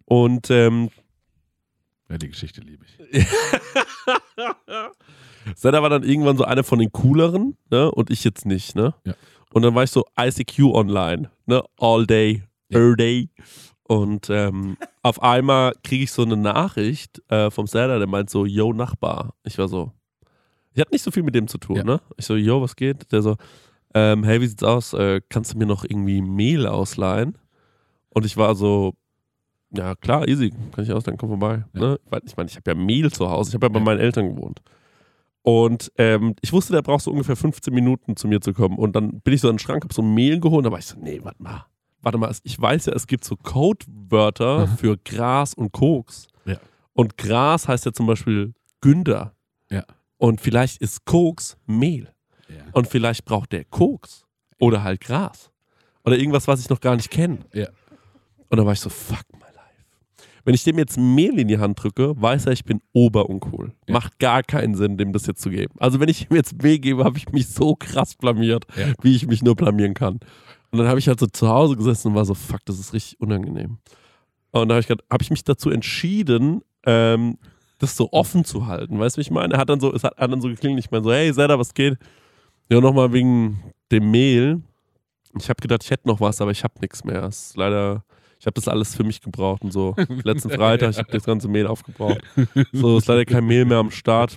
[0.05, 0.91] Und ähm,
[2.09, 3.27] Ja, die Geschichte liebe ich.
[5.55, 7.91] Zelda war dann irgendwann so einer von den cooleren, ne?
[7.91, 8.95] Und ich jetzt nicht, ne?
[9.05, 9.15] Ja.
[9.53, 11.63] Und dann war ich so ICQ online, ne?
[11.79, 12.81] All day, Ja.
[12.81, 13.29] all day.
[13.89, 18.45] Und ähm, auf einmal kriege ich so eine Nachricht äh, vom Zelda, der meint so,
[18.47, 19.34] yo, Nachbar.
[19.45, 19.93] Ich war so,
[20.74, 21.84] ich hatte nicht so viel mit dem zu tun, Ja.
[21.84, 22.01] ne?
[22.16, 23.11] Ich so, yo, was geht?
[23.12, 23.37] Der so,
[23.95, 24.93] ähm, hey, wie sieht's aus?
[24.93, 27.39] Äh, kannst du mir noch irgendwie Mehl ausleihen?
[28.11, 28.95] Und ich war so,
[29.74, 31.64] ja klar, easy, kann ich ausleihen, komm vorbei.
[31.74, 31.80] Ja.
[31.80, 32.01] Ne?
[32.24, 33.84] Ich meine, ich habe ja Mehl zu Hause, ich habe ja bei Ja.
[33.84, 34.61] meinen Eltern gewohnt.
[35.43, 38.76] Und ähm, ich wusste, der braucht so ungefähr 15 Minuten zu mir zu kommen.
[38.78, 40.99] Und dann bin ich so in den Schrank, hab so Mehl geholt war ich so,
[40.99, 41.66] nee, warte mal.
[42.07, 44.77] Warte mal, ich weiß ja, es gibt so Codewörter Mhm.
[44.79, 46.29] für Gras und Koks.
[46.45, 46.57] Ja.
[46.93, 49.35] Und Gras heißt ja zum Beispiel Günder.
[49.73, 49.83] Ja.
[50.17, 52.13] Und vielleicht ist Koks Mehl.
[52.49, 52.63] Ja.
[52.71, 54.25] Und vielleicht braucht der Koks.
[54.61, 55.51] Oder halt Gras.
[56.05, 57.39] Oder irgendwas, was ich noch gar nicht kenne.
[57.53, 57.67] Ja.
[58.51, 60.27] Und dann war ich so, fuck my life.
[60.45, 63.73] Wenn ich dem jetzt Mehl in die Hand drücke, weiß er, ich bin oberuncool.
[63.89, 63.95] Ja.
[63.95, 65.75] Macht gar keinen Sinn, dem das jetzt zu geben.
[65.81, 68.65] Also wenn ich ihm jetzt Mehl gebe, habe ich mich so krass blamiert,
[69.03, 70.21] wie ich mich nur blamieren kann.
[70.77, 72.93] Und dann habe ich halt so zu Hause gesessen und war so, fuck, das ist
[72.93, 73.79] richtig unangenehm.
[74.51, 77.39] Und da habe ich, hab ich mich dazu entschieden, ähm,
[77.79, 78.99] das so offen zu halten.
[78.99, 79.55] Weißt du, wie ich meine?
[79.55, 81.59] Er hat dann so, es hat, hat dann so geklingelt, ich meine so, hey, Zelda,
[81.59, 81.97] was geht?
[82.68, 84.61] Ja, nochmal wegen dem Mehl.
[85.39, 87.24] Ich habe gedacht, ich hätte noch was, aber ich habe nichts mehr.
[87.24, 88.05] Es ist leider,
[88.39, 89.95] ich habe das alles für mich gebraucht und so.
[90.24, 92.20] Letzten Freitag, ich habe das ganze Mehl aufgebraucht.
[92.72, 94.37] So, ist leider kein Mehl mehr am Start.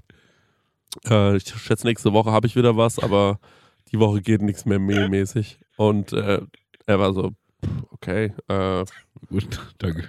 [1.05, 3.39] Äh, ich schätze, nächste Woche habe ich wieder was, aber
[3.91, 5.59] die Woche geht nichts mehr mehlmäßig.
[5.77, 6.41] Und äh,
[6.85, 7.31] er war so,
[7.91, 8.85] okay, äh,
[9.29, 10.05] Gut, danke.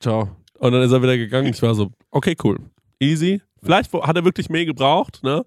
[0.00, 0.28] ciao.
[0.58, 1.48] Und dann ist er wieder gegangen.
[1.48, 2.58] Ich war so, okay, cool.
[3.00, 3.40] Easy.
[3.62, 5.44] Vielleicht hat er wirklich Mehl gebraucht, ne?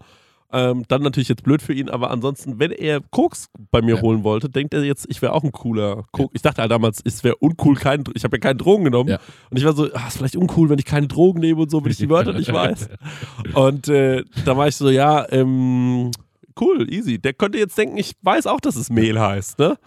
[0.53, 4.01] Ähm, dann natürlich jetzt blöd für ihn, aber ansonsten, wenn er Koks bei mir Ja.
[4.01, 6.31] holen wollte, denkt er jetzt, ich wäre auch ein cooler Koks.
[6.33, 9.09] Ich dachte halt damals, es wäre uncool, kein, ich habe ja keine Drogen genommen.
[9.09, 9.19] Ja.
[9.49, 11.83] Und ich war so, ah, ist vielleicht uncool, wenn ich keine Drogen nehme und so,
[11.83, 12.89] wenn ich die Wörter nicht weiß.
[13.53, 16.11] Und äh, da war ich so, ja, ähm,
[16.59, 17.19] cool, easy.
[17.19, 19.77] Der könnte jetzt denken, ich weiß auch, dass es Mehl heißt, ne?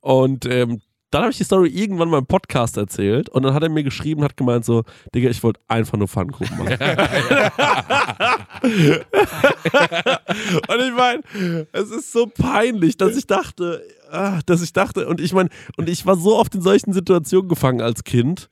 [0.00, 0.80] Und ähm,
[1.12, 3.82] dann habe ich die Story irgendwann mal im Podcast erzählt und dann hat er mir
[3.82, 4.82] geschrieben, hat gemeint so,
[5.14, 6.72] Digga, ich wollte einfach nur Pfannkuchen machen.
[10.68, 11.20] und ich meine,
[11.72, 15.90] es ist so peinlich, dass ich dachte, ah, dass ich dachte, und ich meine, und
[15.90, 18.48] ich war so oft in solchen Situationen gefangen als Kind.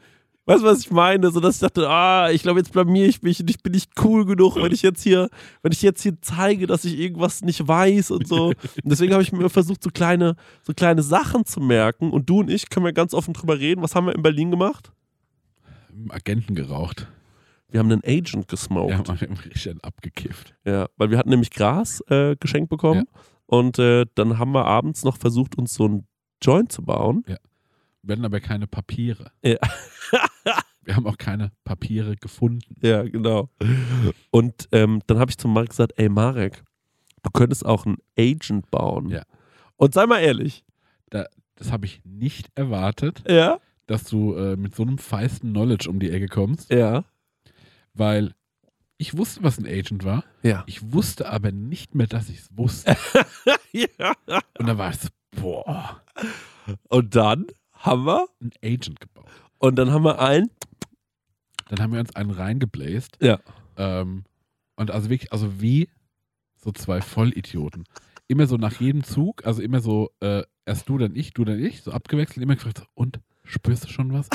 [0.50, 1.30] Weißt du, was ich meine?
[1.30, 3.92] So, dass ich dachte, ah, ich glaube, jetzt blamier ich mich und ich bin nicht
[4.02, 5.28] cool genug, wenn ich jetzt hier,
[5.62, 8.46] wenn ich jetzt hier zeige, dass ich irgendwas nicht weiß und so.
[8.46, 12.10] Und deswegen habe ich mir versucht, so kleine, so kleine Sachen zu merken.
[12.10, 13.80] Und du und ich können wir ganz offen drüber reden.
[13.80, 14.90] Was haben wir in Berlin gemacht?
[16.08, 17.06] Agenten geraucht.
[17.68, 19.08] Wir haben einen Agent Ja, gesmoked.
[19.08, 20.56] haben wir richtig abgekifft.
[20.64, 23.04] Ja, weil wir hatten nämlich Gras äh, geschenkt bekommen.
[23.46, 26.08] Und äh, dann haben wir abends noch versucht, uns so ein
[26.42, 27.22] Joint zu bauen.
[28.02, 29.30] Wir hatten aber keine Papiere.
[29.44, 29.58] Ja.
[30.90, 32.74] Wir haben auch keine Papiere gefunden.
[32.82, 33.48] Ja, genau.
[34.32, 36.64] Und ähm, dann habe ich zum Marek gesagt, ey Marek,
[37.22, 39.08] du könntest auch einen Agent bauen.
[39.08, 39.22] Ja.
[39.76, 40.64] Und sei mal ehrlich.
[41.10, 43.60] Das habe ich nicht erwartet, Ja?
[43.86, 47.04] dass du äh, mit so einem feisten Knowledge um die Ecke kommst, Ja.
[47.94, 48.34] weil
[48.98, 50.24] ich wusste, was ein Agent war.
[50.42, 50.64] Ja.
[50.66, 52.96] Ich wusste aber nicht mehr, dass ich es wusste.
[53.72, 54.12] ja.
[54.58, 55.06] Und da war so,
[55.40, 56.02] boah,
[56.88, 59.26] Und dann haben wir, ein Agent gebaut.
[59.58, 60.50] und dann haben wir ein,
[61.70, 63.16] Dann haben wir uns einen reingebläst.
[63.20, 63.38] Ja.
[63.76, 64.24] Ähm,
[64.76, 65.88] und also wirklich, also wie
[66.56, 67.84] so zwei Vollidioten.
[68.26, 71.62] Immer so nach jedem Zug, also immer so, äh, erst du, dann ich, du, dann
[71.62, 74.28] ich, so abgewechselt, immer gefragt, so, und, spürst du schon was?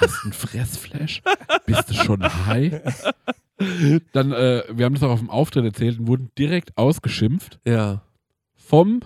[0.00, 1.22] Hast du einen Fressflash?
[1.66, 2.80] Bist du schon high?
[4.12, 8.02] Dann, äh, wir haben das auch auf dem Auftritt erzählt und wurden direkt ausgeschimpft ja.
[8.54, 9.00] vom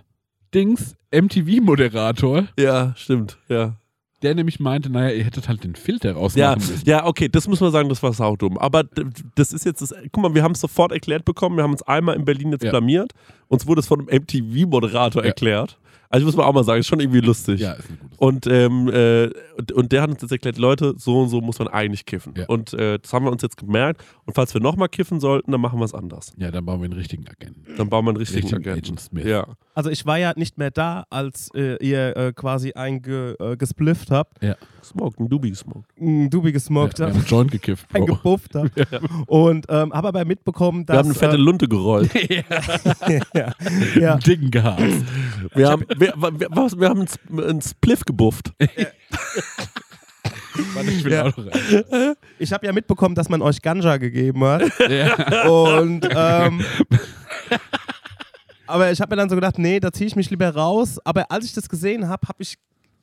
[0.55, 3.39] Dings MTV-Moderator, Ja, stimmt.
[3.49, 3.77] Ja.
[4.23, 6.83] Der nämlich meinte, naja, ihr hättet halt den Filter Ja, rausmachen müssen.
[6.89, 8.57] ja, okay, das muss man sagen, das war saudumm.
[8.59, 8.85] Aber
[9.35, 9.95] das ist jetzt das.
[10.13, 11.57] Guck mal, wir haben es sofort erklärt bekommen.
[11.57, 12.71] Wir haben uns einmal in Berlin jetzt Ja.
[12.71, 13.13] blamiert.
[13.49, 15.29] Uns wurde es von einem MTV-Moderator Ja.
[15.29, 15.79] erklärt.
[16.09, 17.61] Also muss man auch mal sagen, ist schon irgendwie lustig.
[17.61, 18.16] Ja, ist ein gutes.
[18.19, 19.31] Und, ähm, äh,
[19.73, 22.35] und, der hat uns jetzt erklärt, Leute, so und so muss man eigentlich kiffen.
[22.37, 22.47] Ja.
[22.47, 24.03] Und äh, das haben wir uns jetzt gemerkt.
[24.25, 26.33] Und falls wir nochmal kiffen sollten, dann machen wir es anders.
[26.37, 27.65] Ja, dann bauen wir einen richtigen Agenten.
[27.77, 28.87] Dann bauen wir einen richtigen Richtigen Agenten.
[28.87, 29.27] Agent Smith.
[29.27, 29.47] Ja.
[29.75, 34.39] Also ich war ja nicht mehr da, als äh, ihr äh, quasi eingesplifft habt,
[34.87, 35.91] Smoke, ein Dubi gesmoked.
[36.01, 37.99] ein Dubi gesmoked Ja, wir habt, haben einen Joint gekifft, Bro.
[37.99, 38.71] eingebufft habt
[39.27, 40.95] und ähm, habe aber mitbekommen, dass...
[40.95, 42.11] Wir haben eine fette äh, Lunte gerollt.
[43.35, 43.53] ja,
[43.99, 44.83] ja, Einen Dicken gehabt.
[45.55, 47.05] Wir haben, wir, wir, was, wir haben
[47.37, 48.53] einen Spliff gebufft.
[50.75, 51.31] Warte, ich Ja.
[52.39, 54.63] ich habe ja mitbekommen, dass man euch Ganja gegeben hat.
[54.89, 55.47] Ja.
[55.49, 56.65] Und ähm,
[58.67, 60.99] aber ich habe mir dann so gedacht, nee, da ziehe ich mich lieber raus.
[61.05, 62.57] Aber als ich das gesehen habe, habe ich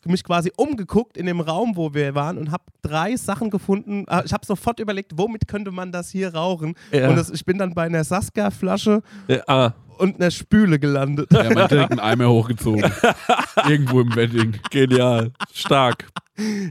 [0.05, 4.05] mich quasi umgeguckt in dem Raum, wo wir waren und habe drei Sachen gefunden.
[4.09, 6.75] Äh, Ich habe sofort überlegt, womit könnte man das hier rauchen?
[6.91, 7.07] Ja.
[7.09, 11.31] Und das, ich bin dann bei einer Saskia-Flasche Ja, ah, und einer Spüle gelandet.
[11.31, 12.83] Ja, man hat direkt einen Eimer hochgezogen.
[13.67, 14.59] Irgendwo im Wedding.
[14.71, 15.31] genial.
[15.53, 16.07] Stark.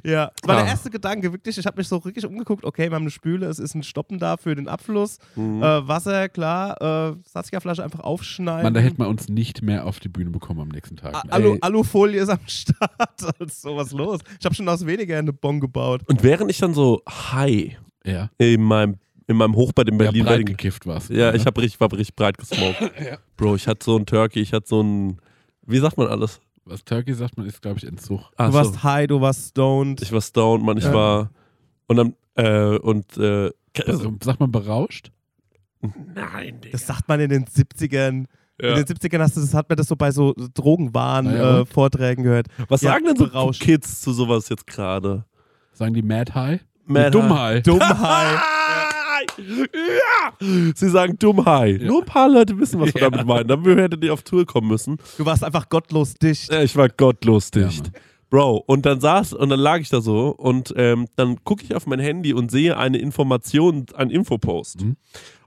[0.04, 1.56] Ja, das war der erste Gedanke, wirklich.
[1.56, 2.64] Ich habe mich so wirklich umgeguckt.
[2.64, 5.18] Okay, wir haben eine Spüle, es ist ein Stoppen da für den Abfluss.
[5.36, 5.62] Mhm.
[5.62, 7.12] Äh, Wasser, klar.
[7.12, 8.64] Äh, Saskia-Flasche einfach aufschneiden.
[8.64, 11.14] Man, da hätte man uns nicht mehr auf die Bühne bekommen am nächsten Tag.
[11.14, 12.90] A- Ey, Alu Alufolie ist am Start.
[13.38, 14.18] Also, was los?
[14.40, 16.02] Ich habe schon aus weniger eine Bon gebaut.
[16.08, 18.30] Und während ich dann so high ja.
[18.38, 18.96] in meinem,
[19.32, 21.10] in meinem Hochbett in Ja, Berlin breit Wedding- gekifft warst.
[21.10, 21.36] du, Ja, ne?
[21.36, 22.78] ich hab richtig, war richtig breit gesmoked.
[23.36, 25.18] Bro, ich hatte so ein Turkey, ich hatte so ein,
[25.66, 26.40] wie sagt man alles?
[26.64, 28.20] Was Turkey sagt man, ist, glaube ich, Entzug.
[28.36, 28.58] Ach Du so.
[28.58, 30.00] warst high, du warst stoned.
[30.00, 30.94] Ich war stoned, Mann, ich Ja.
[30.94, 31.30] war,
[31.88, 33.50] und dann, äh, und, äh,
[33.86, 35.10] Also, sagt man berauscht?
[36.14, 36.72] nein, Digga.
[36.72, 38.26] Das sagt man in den 70ern.
[38.60, 38.68] Ja.
[38.70, 42.22] In den 70ern hast du, das hat man das so bei so Na ja, Drogenwahn-Vorträgen
[42.22, 42.46] gehört.
[42.68, 43.60] Was Ja, sagen denn so berauscht.
[43.60, 45.24] Kids zu sowas jetzt gerade?
[45.72, 46.60] Sagen die Mad High?
[46.84, 47.66] Mad Dummheit.
[47.66, 48.38] Dummheit.
[49.38, 50.72] Ja!
[50.74, 51.82] Sie sagen Dummheit.
[51.82, 51.88] Ja.
[51.88, 53.10] Nur ein paar Leute wissen, was wir Ja.
[53.10, 53.48] damit meinen.
[53.48, 54.98] Dann hättet ihr auf Tour kommen müssen.
[55.18, 56.52] Du warst einfach gottlos dicht.
[56.52, 57.84] Ja, ich war gottlos Ja, dicht.
[57.84, 57.92] Mann.
[58.30, 61.74] Bro, und dann saß, und dann lag ich da so und ähm, dann gucke ich
[61.74, 64.80] auf mein Handy und sehe eine Information, einen Infopost.
[64.82, 64.96] Mhm.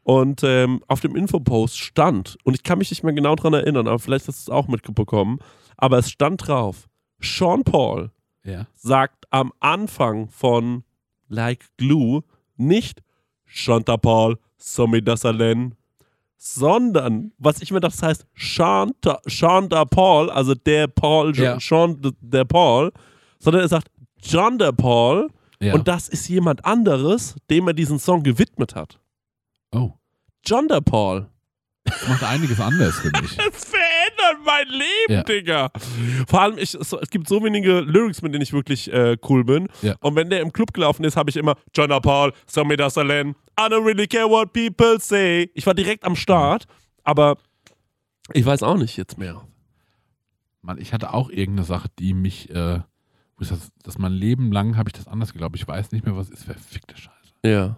[0.04, 3.88] Und ähm, auf dem Infopost stand, und ich kann mich nicht mehr genau dran erinnern,
[3.88, 5.40] aber vielleicht hast du es auch mitbekommen,
[5.78, 6.88] aber es stand drauf,
[7.20, 8.12] Sean Paul
[8.44, 8.68] Ja.
[8.76, 10.84] sagt am Anfang von
[11.28, 12.22] Like Glue
[12.56, 13.02] nicht
[13.48, 15.76] Chanta Paul, Somi Dasalen,
[16.38, 21.60] sondern, was ich mir dachte, das heißt Chanta, Chanta Paul, also der Paul, Ja.
[21.60, 22.92] Sean der Paul,
[23.40, 23.88] sondern er sagt
[24.22, 25.30] John der Paul
[25.60, 25.74] ja.
[25.74, 29.00] und das ist jemand anderes, dem er diesen Song gewidmet hat.
[29.74, 29.94] oh,
[30.46, 31.28] John der Paul.
[31.84, 33.38] das macht einiges anders für mich.
[33.52, 33.75] Es verändert
[34.46, 35.24] mein Leben, Ja.
[35.24, 35.70] Digga.
[36.28, 39.44] Vor allem, ich, es, es gibt so wenige Lyrics, mit denen ich wirklich äh, cool
[39.44, 39.68] bin.
[39.82, 39.96] Ja.
[40.02, 43.64] Und wenn der im Club gelaufen ist, habe ich immer John Paul, Sammy Dasalen, I
[43.64, 45.50] don't really care what people say.
[45.54, 46.66] Ich war direkt am Start,
[47.04, 47.38] aber
[48.34, 49.42] ich weiß auch nicht jetzt mehr.
[50.62, 52.80] Mann, ich hatte auch irgendeine Sache, die mich, äh,
[53.40, 55.56] das, das mein Leben lang habe ich das anders geglaubt.
[55.56, 56.44] Ich weiß nicht mehr, was ist.
[56.46, 57.34] Verfickte Scheiße.
[57.46, 57.78] Ja.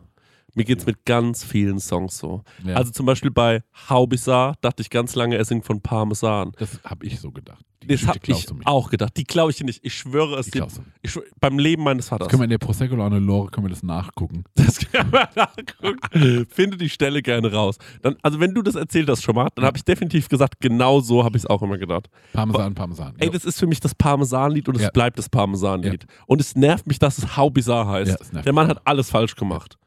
[0.57, 2.41] Mir geht's mit ganz vielen Songs so.
[2.65, 6.51] Ja, Also zum Beispiel bei Haubisar dachte ich ganz lange, er singt von Parmesan.
[6.57, 7.63] das habe ich so gedacht.
[7.83, 9.15] Die Das habe ich auch gedacht.
[9.17, 9.85] Die klaue ich dir nicht.
[9.85, 10.65] Ich schwöre es dir.
[11.03, 12.27] Ich beim Leben meines Das Vaters.
[12.29, 14.45] können wir in der Prosecco Laune Lore können wir das nachgucken.
[14.55, 16.47] Das kann man nachgucken.
[16.49, 17.77] Finde die Stelle gerne raus.
[18.01, 20.99] Dann, also wenn du das erzählt hast schon mal, dann habe ich definitiv gesagt, genau
[21.01, 22.09] so habe ich es auch immer gedacht.
[22.33, 23.13] Parmesan, Parmesan.
[23.19, 23.31] Ey, Ja.
[23.33, 24.89] das ist für mich das Parmesanlied und es Ja.
[24.89, 26.07] bleibt das Parmesanlied.
[26.25, 28.09] Und es nervt mich, dass es How Bizarre heißt.
[28.11, 29.77] Ja, es der Mann mich hat alles falsch gemacht.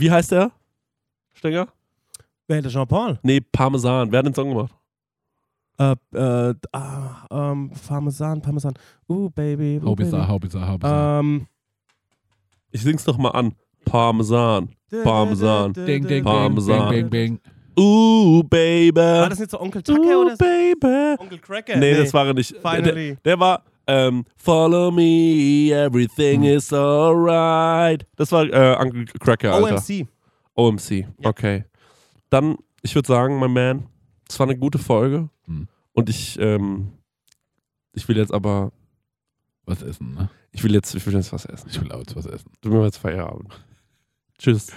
[0.00, 0.50] Wie heißt der?
[1.34, 1.68] Stenger?
[2.48, 3.18] Wer der Jean-Paul?
[3.22, 4.10] Nee, Parmesan.
[4.10, 4.74] Wer hat den Song gemacht?
[5.78, 8.72] Äh, äh, ah, ähm, Parmesan, Parmesan.
[9.08, 9.78] Uh, Baby.
[9.82, 11.20] Uh, Hau bizarre, bizarre.
[11.20, 11.46] Ähm,
[12.70, 13.54] Ich sing's noch mal an.
[13.84, 14.70] Parmesan.
[15.04, 15.74] Parmesan.
[15.74, 16.90] Ding, ding, Parmesan.
[16.90, 17.40] ding, bing, bing.
[17.78, 18.96] Ooh, baby.
[18.96, 20.44] War das nicht so Onkel Tucker Ooh, oder so?
[20.44, 21.16] baby.
[21.18, 21.76] Onkel Cracker?
[21.76, 22.54] Nee, das war er nicht.
[22.54, 23.16] Der, Finally.
[23.22, 26.56] der war ähm, Follow me, everything Hm.
[26.56, 28.06] is alright.
[28.16, 29.76] Das war äh, Uncle Cracker, Alter.
[29.76, 30.06] OMC.
[30.54, 30.90] OMC.
[30.90, 31.06] Ja.
[31.30, 31.64] Okay.
[32.30, 33.86] Dann, ich würde sagen, mein Man,
[34.28, 35.28] es war eine gute Folge.
[35.46, 35.66] Hm.
[35.92, 36.92] Und ich, ähm,
[37.92, 38.70] ich will jetzt aber,
[39.66, 40.30] Was essen, ne?
[40.52, 41.68] ich will jetzt, ich will jetzt was essen.
[41.68, 42.52] Ich will auch jetzt was essen.
[42.60, 43.48] Du mir jetzt Feierabend.
[44.38, 44.68] Tschüss.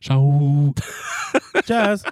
[0.00, 0.72] Ciao.
[1.66, 2.04] Tschüss.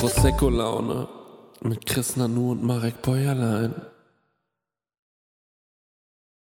[0.00, 1.19] Prosecco-Laune
[1.62, 3.74] mit Chris Nanu und Marek Bäuerlein.